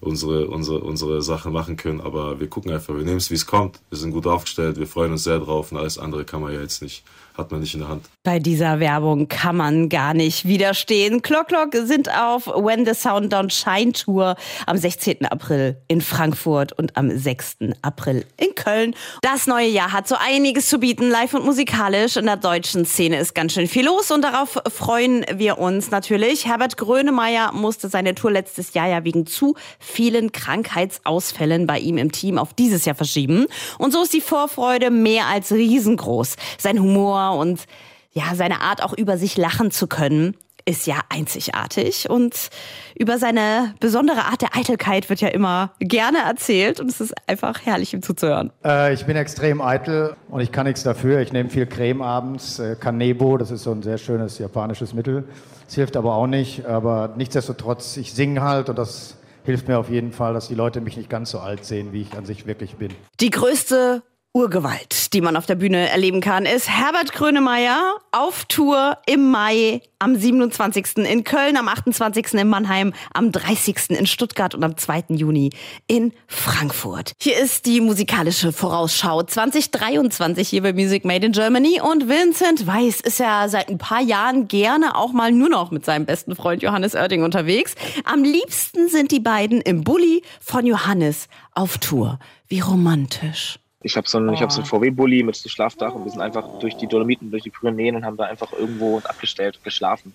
unsere, 0.00 0.48
unsere, 0.48 0.80
unsere 0.80 1.22
Sachen 1.22 1.52
machen 1.52 1.76
können, 1.76 2.00
aber 2.00 2.38
wir 2.38 2.48
gucken 2.48 2.70
einfach, 2.72 2.94
wir 2.94 3.04
nehmen 3.04 3.16
es, 3.16 3.30
wie 3.30 3.34
es 3.34 3.46
kommt, 3.46 3.80
wir 3.88 3.96
sind 3.96 4.10
gut 4.10 4.26
aufgestellt, 4.26 4.78
wir 4.78 4.86
freuen 4.86 5.12
uns 5.12 5.24
sehr 5.24 5.38
drauf 5.38 5.72
und 5.72 5.78
alles 5.78 5.98
andere 5.98 6.24
kann 6.24 6.42
man 6.42 6.52
ja 6.52 6.60
jetzt 6.60 6.82
nicht 6.82 7.04
hat 7.36 7.50
man 7.50 7.60
nicht 7.60 7.74
in 7.74 7.80
der 7.80 7.88
Hand. 7.88 8.06
Bei 8.22 8.38
dieser 8.38 8.78
Werbung 8.78 9.26
kann 9.28 9.56
man 9.56 9.88
gar 9.88 10.14
nicht 10.14 10.46
widerstehen. 10.46 11.20
Clock 11.20 11.48
Clock 11.48 11.74
sind 11.84 12.08
auf 12.08 12.46
When 12.46 12.86
the 12.86 12.94
Sound 12.94 13.34
Don't 13.34 13.50
Shine 13.50 13.92
Tour 13.92 14.36
am 14.66 14.76
16. 14.76 15.26
April 15.26 15.76
in 15.88 16.00
Frankfurt 16.00 16.72
und 16.72 16.96
am 16.96 17.10
6. 17.10 17.56
April 17.82 18.24
in 18.36 18.54
Köln. 18.54 18.94
Das 19.22 19.46
neue 19.46 19.68
Jahr 19.68 19.92
hat 19.92 20.06
so 20.06 20.14
einiges 20.18 20.68
zu 20.68 20.78
bieten, 20.78 21.10
live 21.10 21.34
und 21.34 21.44
musikalisch. 21.44 22.16
In 22.16 22.26
der 22.26 22.36
deutschen 22.36 22.84
Szene 22.86 23.18
ist 23.18 23.34
ganz 23.34 23.52
schön 23.52 23.66
viel 23.66 23.84
los 23.84 24.10
und 24.12 24.22
darauf 24.22 24.58
freuen 24.72 25.26
wir 25.34 25.58
uns 25.58 25.90
natürlich. 25.90 26.46
Herbert 26.46 26.76
Grönemeyer 26.76 27.52
musste 27.52 27.88
seine 27.88 28.14
Tour 28.14 28.30
letztes 28.30 28.74
Jahr 28.74 28.88
ja 28.88 29.04
wegen 29.04 29.26
zu 29.26 29.56
vielen 29.80 30.30
Krankheitsausfällen 30.30 31.66
bei 31.66 31.80
ihm 31.80 31.98
im 31.98 32.12
Team 32.12 32.38
auf 32.38 32.54
dieses 32.54 32.84
Jahr 32.84 32.94
verschieben. 32.94 33.46
Und 33.78 33.92
so 33.92 34.02
ist 34.02 34.12
die 34.12 34.20
Vorfreude 34.20 34.90
mehr 34.90 35.26
als 35.26 35.50
riesengroß. 35.50 36.36
Sein 36.58 36.80
Humor 36.80 37.23
und 37.30 37.64
ja, 38.12 38.34
seine 38.34 38.60
Art 38.60 38.82
auch 38.82 38.92
über 38.92 39.18
sich 39.18 39.36
lachen 39.36 39.70
zu 39.70 39.86
können, 39.86 40.36
ist 40.66 40.86
ja 40.86 41.00
einzigartig 41.10 42.08
und 42.08 42.48
über 42.94 43.18
seine 43.18 43.74
besondere 43.80 44.24
Art 44.24 44.40
der 44.40 44.56
Eitelkeit 44.56 45.10
wird 45.10 45.20
ja 45.20 45.28
immer 45.28 45.72
gerne 45.78 46.18
erzählt 46.18 46.80
und 46.80 46.90
es 46.90 47.00
ist 47.00 47.14
einfach 47.26 47.66
herrlich, 47.66 47.92
ihm 47.92 48.02
zuzuhören. 48.02 48.50
Äh, 48.64 48.94
ich 48.94 49.04
bin 49.04 49.16
extrem 49.16 49.60
eitel 49.60 50.16
und 50.30 50.40
ich 50.40 50.52
kann 50.52 50.66
nichts 50.66 50.82
dafür. 50.82 51.20
Ich 51.20 51.32
nehme 51.32 51.50
viel 51.50 51.66
Creme 51.66 52.00
abends, 52.00 52.58
äh, 52.58 52.76
Kanebo, 52.76 53.36
das 53.36 53.50
ist 53.50 53.64
so 53.64 53.72
ein 53.72 53.82
sehr 53.82 53.98
schönes 53.98 54.38
japanisches 54.38 54.94
Mittel. 54.94 55.24
Es 55.68 55.74
hilft 55.74 55.96
aber 55.96 56.14
auch 56.14 56.26
nicht, 56.26 56.64
aber 56.64 57.12
nichtsdestotrotz, 57.16 57.96
ich 57.96 58.12
singe 58.14 58.42
halt 58.42 58.68
und 58.68 58.78
das 58.78 59.16
hilft 59.44 59.68
mir 59.68 59.78
auf 59.78 59.90
jeden 59.90 60.12
Fall, 60.12 60.32
dass 60.32 60.48
die 60.48 60.54
Leute 60.54 60.80
mich 60.80 60.96
nicht 60.96 61.10
ganz 61.10 61.30
so 61.30 61.40
alt 61.40 61.64
sehen, 61.66 61.92
wie 61.92 62.02
ich 62.02 62.16
an 62.16 62.24
sich 62.24 62.46
wirklich 62.46 62.76
bin. 62.76 62.90
Die 63.20 63.30
größte 63.30 64.02
Urgewalt, 64.36 65.12
die 65.12 65.20
man 65.20 65.36
auf 65.36 65.46
der 65.46 65.54
Bühne 65.54 65.88
erleben 65.90 66.20
kann, 66.20 66.44
ist 66.44 66.68
Herbert 66.68 67.12
Grönemeyer 67.12 67.98
auf 68.10 68.44
Tour 68.46 68.98
im 69.06 69.30
Mai 69.30 69.80
am 70.00 70.16
27. 70.16 70.96
in 70.96 71.22
Köln, 71.22 71.56
am 71.56 71.68
28. 71.68 72.34
in 72.34 72.48
Mannheim, 72.48 72.92
am 73.12 73.30
30. 73.30 73.90
in 73.90 74.08
Stuttgart 74.08 74.56
und 74.56 74.64
am 74.64 74.76
2. 74.76 75.04
Juni 75.10 75.50
in 75.86 76.12
Frankfurt. 76.26 77.12
Hier 77.20 77.38
ist 77.38 77.64
die 77.64 77.80
musikalische 77.80 78.52
Vorausschau 78.52 79.22
2023 79.22 80.48
hier 80.48 80.62
bei 80.62 80.72
Music 80.72 81.04
Made 81.04 81.26
in 81.26 81.30
Germany 81.30 81.80
und 81.80 82.08
Vincent 82.08 82.66
Weiss 82.66 83.00
ist 83.00 83.20
ja 83.20 83.48
seit 83.48 83.68
ein 83.68 83.78
paar 83.78 84.02
Jahren 84.02 84.48
gerne 84.48 84.96
auch 84.96 85.12
mal 85.12 85.30
nur 85.30 85.48
noch 85.48 85.70
mit 85.70 85.84
seinem 85.84 86.06
besten 86.06 86.34
Freund 86.34 86.60
Johannes 86.60 86.96
Oerding 86.96 87.22
unterwegs. 87.22 87.76
Am 88.02 88.24
liebsten 88.24 88.88
sind 88.88 89.12
die 89.12 89.20
beiden 89.20 89.60
im 89.60 89.84
Bulli 89.84 90.22
von 90.40 90.66
Johannes 90.66 91.28
auf 91.52 91.78
Tour. 91.78 92.18
Wie 92.48 92.58
romantisch. 92.58 93.60
Ich 93.84 93.98
habe 93.98 94.08
so 94.08 94.16
einen, 94.16 94.30
oh. 94.30 94.40
hab 94.40 94.50
so 94.50 94.62
einen 94.62 94.66
VW-Bully 94.66 95.22
mit 95.22 95.36
so 95.36 95.48
Schlafdach 95.48 95.94
und 95.94 96.04
wir 96.04 96.10
sind 96.10 96.22
einfach 96.22 96.58
durch 96.58 96.74
die 96.78 96.86
Dolomiten, 96.86 97.30
durch 97.30 97.42
die 97.42 97.50
Pyrenäen 97.50 97.94
und 97.94 98.04
haben 98.04 98.16
da 98.16 98.24
einfach 98.24 98.52
irgendwo 98.52 98.98
abgestellt 99.04 99.56
und 99.56 99.64
geschlafen. 99.64 100.14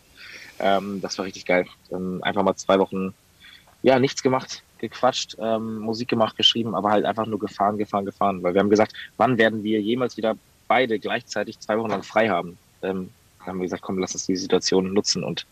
Ähm, 0.60 1.00
das 1.02 1.18
war 1.20 1.26
richtig 1.26 1.46
geil. 1.46 1.68
Ähm, 1.92 2.20
einfach 2.24 2.42
mal 2.42 2.56
zwei 2.56 2.80
Wochen, 2.80 3.14
ja, 3.84 4.00
nichts 4.00 4.24
gemacht, 4.24 4.64
gequatscht, 4.80 5.38
ähm, 5.40 5.78
Musik 5.78 6.10
gemacht, 6.10 6.36
geschrieben, 6.36 6.74
aber 6.74 6.90
halt 6.90 7.06
einfach 7.06 7.28
nur 7.28 7.38
gefahren, 7.38 7.78
gefahren, 7.78 8.06
gefahren. 8.06 8.42
Weil 8.42 8.56
wir 8.56 8.60
haben 8.60 8.72
gesagt, 8.72 8.94
wann 9.18 9.38
werden 9.38 9.64
wir 9.64 9.80
jemals 9.80 10.18
wieder 10.18 10.36
beide 10.68 10.98
gleichzeitig 10.98 11.60
zwei 11.60 11.78
Wochen 11.78 11.92
lang 11.92 12.02
frei 12.02 12.28
haben? 12.28 12.58
Ähm, 12.82 13.12
dann 13.38 13.48
haben 13.48 13.60
wir 13.60 13.66
gesagt, 13.66 13.84
komm, 13.84 14.00
lass 14.00 14.16
uns 14.16 14.26
die 14.26 14.36
Situation 14.36 14.94
nutzen 14.94 15.24
und 15.24 15.46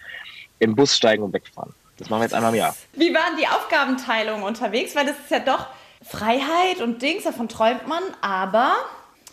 im 0.57 0.75
Bus 0.75 0.97
steigen 0.97 1.21
und 1.21 1.33
wegfahren. 1.33 1.73
Das 1.97 2.09
machen 2.09 2.21
wir 2.21 2.25
jetzt 2.25 2.33
einmal 2.33 2.51
im 2.51 2.57
Jahr. 2.57 2.75
Wie 2.93 3.13
waren 3.13 3.37
die 3.39 3.47
Aufgabenteilungen 3.47 4.43
unterwegs? 4.43 4.95
Weil 4.95 5.05
das 5.05 5.19
ist 5.19 5.29
ja 5.29 5.39
doch 5.39 5.67
Freiheit 6.01 6.81
und 6.81 7.01
Dings, 7.01 7.23
davon 7.23 7.49
träumt 7.49 7.87
man, 7.87 8.03
aber 8.21 8.75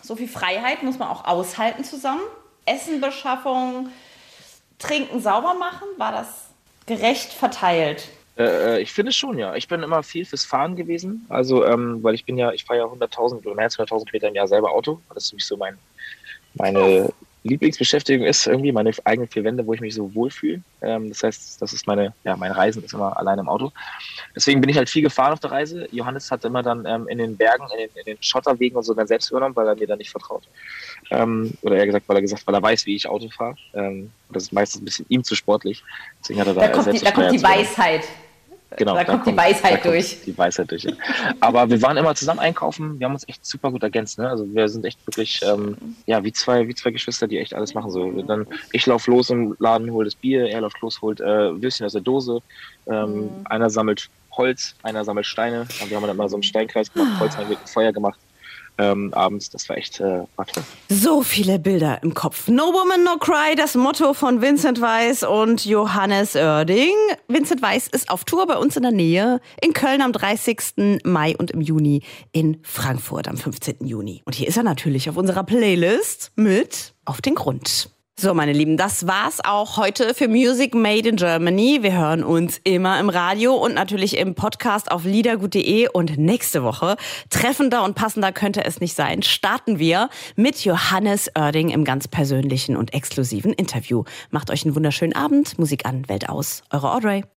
so 0.01 0.15
viel 0.15 0.27
Freiheit 0.27 0.83
muss 0.83 0.99
man 0.99 1.09
auch 1.09 1.25
aushalten 1.25 1.83
zusammen. 1.83 2.21
Essenbeschaffung, 2.65 3.89
Trinken 4.79 5.19
sauber 5.19 5.53
machen, 5.53 5.87
war 5.97 6.11
das 6.11 6.49
gerecht 6.85 7.31
verteilt? 7.31 8.09
Äh, 8.37 8.43
äh 8.43 8.81
ich 8.81 8.91
finde 8.91 9.11
schon, 9.11 9.37
ja. 9.37 9.55
Ich 9.55 9.67
bin 9.67 9.83
immer 9.83 10.03
viel 10.03 10.25
fürs 10.25 10.45
Fahren 10.45 10.75
gewesen. 10.75 11.25
Also, 11.29 11.65
ähm, 11.65 12.03
weil 12.03 12.15
ich 12.15 12.25
bin 12.25 12.37
ja, 12.37 12.51
ich 12.51 12.65
fahre 12.65 12.79
ja 12.79 12.85
100.000 12.85 13.45
oder 13.45 13.55
mehr 13.55 13.65
als 13.65 13.77
100.000 13.77 14.05
Kilometer 14.05 14.27
im 14.27 14.35
Jahr 14.35 14.47
selber 14.47 14.71
Auto. 14.71 14.99
Das 15.13 15.25
ist 15.25 15.31
nämlich 15.31 15.45
so 15.45 15.57
mein, 15.57 15.77
meine 16.55 17.09
Lieblingsbeschäftigung 17.45 18.25
ist 18.25 18.47
irgendwie 18.47 18.71
meine 18.71 18.91
eigenen 19.03 19.29
vier 19.29 19.43
Wände, 19.43 19.65
wo 19.67 19.73
ich 19.73 19.79
mich 19.79 19.93
so 19.93 20.13
wohlfühle. 20.15 20.61
Ähm, 20.81 21.09
das 21.09 21.21
heißt, 21.21 21.61
das 21.61 21.73
ist 21.73 21.85
meine, 21.85 22.11
ja, 22.23 22.35
mein 22.35 22.51
Reisen 22.51 22.83
ist 22.83 22.93
immer 22.93 23.15
allein 23.17 23.37
im 23.37 23.47
Auto. 23.47 23.71
Deswegen 24.35 24.61
bin 24.61 24.69
ich 24.71 24.77
halt 24.77 24.89
viel 24.89 25.03
gefahren 25.03 25.31
auf 25.31 25.39
der 25.39 25.51
Reise. 25.51 25.87
Johannes 25.91 26.31
hat 26.31 26.43
immer 26.43 26.63
dann 26.63 26.87
ähm, 26.87 27.07
in 27.07 27.19
den 27.19 27.37
Bergen, 27.37 27.67
in 27.71 27.77
den, 27.77 27.89
in 27.97 28.05
den, 28.05 28.17
Schotterwegen 28.19 28.75
und 28.75 28.83
so 28.83 28.95
dann 28.95 29.05
selbst 29.05 29.29
übernommen, 29.29 29.55
weil 29.55 29.67
er 29.67 29.75
mir 29.75 29.85
da 29.85 29.95
nicht 29.95 30.09
vertraut. 30.09 30.47
Ähm, 31.11 31.53
oder 31.61 31.75
eher 31.75 31.85
gesagt, 31.85 32.09
weil 32.09 32.17
er 32.17 32.21
gesagt, 32.21 32.47
weil 32.47 32.55
er 32.55 32.63
weiß, 32.63 32.87
wie 32.87 32.95
ich 32.95 33.07
Auto 33.07 33.29
fahre. 33.29 33.55
Ähm, 33.75 34.09
das 34.31 34.43
ist 34.43 34.51
meistens 34.51 34.81
ein 34.81 34.85
bisschen 34.85 35.05
ihm 35.09 35.23
zu 35.23 35.35
sportlich. 35.35 35.83
Deswegen 36.21 36.39
hat 36.39 36.47
er 36.47 36.55
da, 36.55 36.61
da 36.61 36.69
kommt, 36.69 36.93
die, 36.93 36.99
da 36.99 37.11
kommt 37.11 37.31
die 37.31 37.43
Weisheit. 37.43 38.05
Genau, 38.77 38.93
da, 38.93 39.03
da 39.03 39.13
kommt, 39.13 39.27
die 39.27 39.37
Weisheit 39.37 39.85
durch. 39.85 40.21
Die 40.25 40.37
Weisheit 40.37 40.69
durch. 40.71 40.83
Ja. 40.83 40.93
Aber 41.39 41.69
wir 41.69 41.81
waren 41.81 41.97
immer 41.97 42.15
zusammen 42.15 42.39
einkaufen. 42.39 42.99
Wir 42.99 43.05
haben 43.05 43.13
uns 43.13 43.27
echt 43.27 43.45
super 43.45 43.71
gut 43.71 43.83
ergänzt. 43.83 44.17
Ne? 44.17 44.29
Also 44.29 44.45
wir 44.53 44.67
sind 44.69 44.85
echt 44.85 45.05
wirklich 45.07 45.41
ähm, 45.43 45.77
ja 46.05 46.23
wie 46.23 46.31
zwei 46.31 46.67
wie 46.67 46.75
zwei 46.75 46.91
Geschwister, 46.91 47.27
die 47.27 47.37
echt 47.37 47.53
alles 47.53 47.73
machen. 47.73 47.91
So 47.91 48.11
dann 48.23 48.47
ich 48.71 48.85
lauf 48.85 49.07
los 49.07 49.29
im 49.29 49.55
Laden, 49.59 49.91
hol 49.91 50.05
das 50.05 50.15
Bier, 50.15 50.47
er 50.47 50.61
läuft 50.61 50.79
los, 50.81 51.01
holt 51.01 51.21
äh, 51.21 51.61
Würstchen 51.61 51.85
aus 51.85 51.93
der 51.93 52.01
Dose. 52.01 52.39
Ähm, 52.87 53.21
mhm. 53.21 53.29
Einer 53.45 53.69
sammelt 53.69 54.09
Holz, 54.31 54.75
einer 54.83 55.03
sammelt 55.03 55.25
Steine. 55.25 55.61
Und 55.61 55.89
wir 55.89 55.97
haben 55.97 56.03
dann 56.03 56.15
immer 56.15 56.29
so 56.29 56.35
einen 56.35 56.43
Steinkreis 56.43 56.91
gemacht, 56.91 57.19
Holz 57.19 57.37
haben 57.37 57.49
wir 57.49 57.57
Feuer 57.65 57.93
gemacht 57.93 58.19
ähm, 58.77 59.13
abends. 59.13 59.49
Das 59.49 59.67
war 59.69 59.77
echt 59.77 59.99
äh, 59.99 60.23
war. 60.35 60.45
So 60.89 61.21
viele 61.21 61.59
Bilder 61.59 62.01
im 62.03 62.13
Kopf. 62.13 62.47
No 62.47 62.63
Woman, 62.73 63.03
No 63.03 63.17
Cry, 63.17 63.55
das 63.55 63.75
Motto 63.75 64.13
von 64.13 64.41
Vincent 64.41 64.81
Weiss 64.81 65.23
und 65.23 65.65
Johannes 65.65 66.35
Oerding. 66.35 66.95
Vincent 67.27 67.61
Weiss 67.61 67.87
ist 67.87 68.09
auf 68.09 68.23
Tour 68.25 68.47
bei 68.47 68.57
uns 68.57 68.75
in 68.75 68.83
der 68.83 68.91
Nähe, 68.91 69.39
in 69.61 69.73
Köln 69.73 70.01
am 70.01 70.11
30. 70.11 71.01
Mai 71.03 71.35
und 71.37 71.51
im 71.51 71.61
Juni 71.61 72.03
in 72.31 72.59
Frankfurt 72.63 73.27
am 73.27 73.37
15. 73.37 73.85
Juni. 73.85 74.21
Und 74.25 74.35
hier 74.35 74.47
ist 74.47 74.57
er 74.57 74.63
natürlich 74.63 75.09
auf 75.09 75.17
unserer 75.17 75.43
Playlist 75.43 76.31
mit 76.35 76.93
Auf 77.05 77.21
den 77.21 77.35
Grund. 77.35 77.89
So, 78.17 78.33
meine 78.33 78.53
Lieben, 78.53 78.77
das 78.77 79.07
war's 79.07 79.43
auch 79.43 79.75
heute 79.75 80.13
für 80.13 80.29
Music 80.29 80.73
Made 80.73 81.09
in 81.09 81.17
Germany. 81.17 81.79
Wir 81.81 81.97
hören 81.97 82.23
uns 82.23 82.61
immer 82.63 82.97
im 82.97 83.09
Radio 83.09 83.55
und 83.55 83.73
natürlich 83.73 84.15
im 84.15 84.35
Podcast 84.35 84.89
auf 84.89 85.03
liedergut.de 85.03 85.89
und 85.89 86.17
nächste 86.17 86.63
Woche, 86.63 86.95
treffender 87.29 87.83
und 87.83 87.95
passender 87.95 88.31
könnte 88.31 88.63
es 88.63 88.79
nicht 88.79 88.95
sein, 88.95 89.21
starten 89.21 89.79
wir 89.79 90.09
mit 90.37 90.63
Johannes 90.63 91.29
Oerding 91.37 91.71
im 91.71 91.83
ganz 91.83 92.07
persönlichen 92.07 92.77
und 92.77 92.93
exklusiven 92.93 93.51
Interview. 93.51 94.05
Macht 94.31 94.49
euch 94.49 94.63
einen 94.63 94.75
wunderschönen 94.75 95.13
Abend, 95.13 95.59
Musik 95.59 95.85
an, 95.85 96.07
Welt 96.07 96.29
aus. 96.29 96.63
Eure 96.71 96.93
Audrey. 96.93 97.25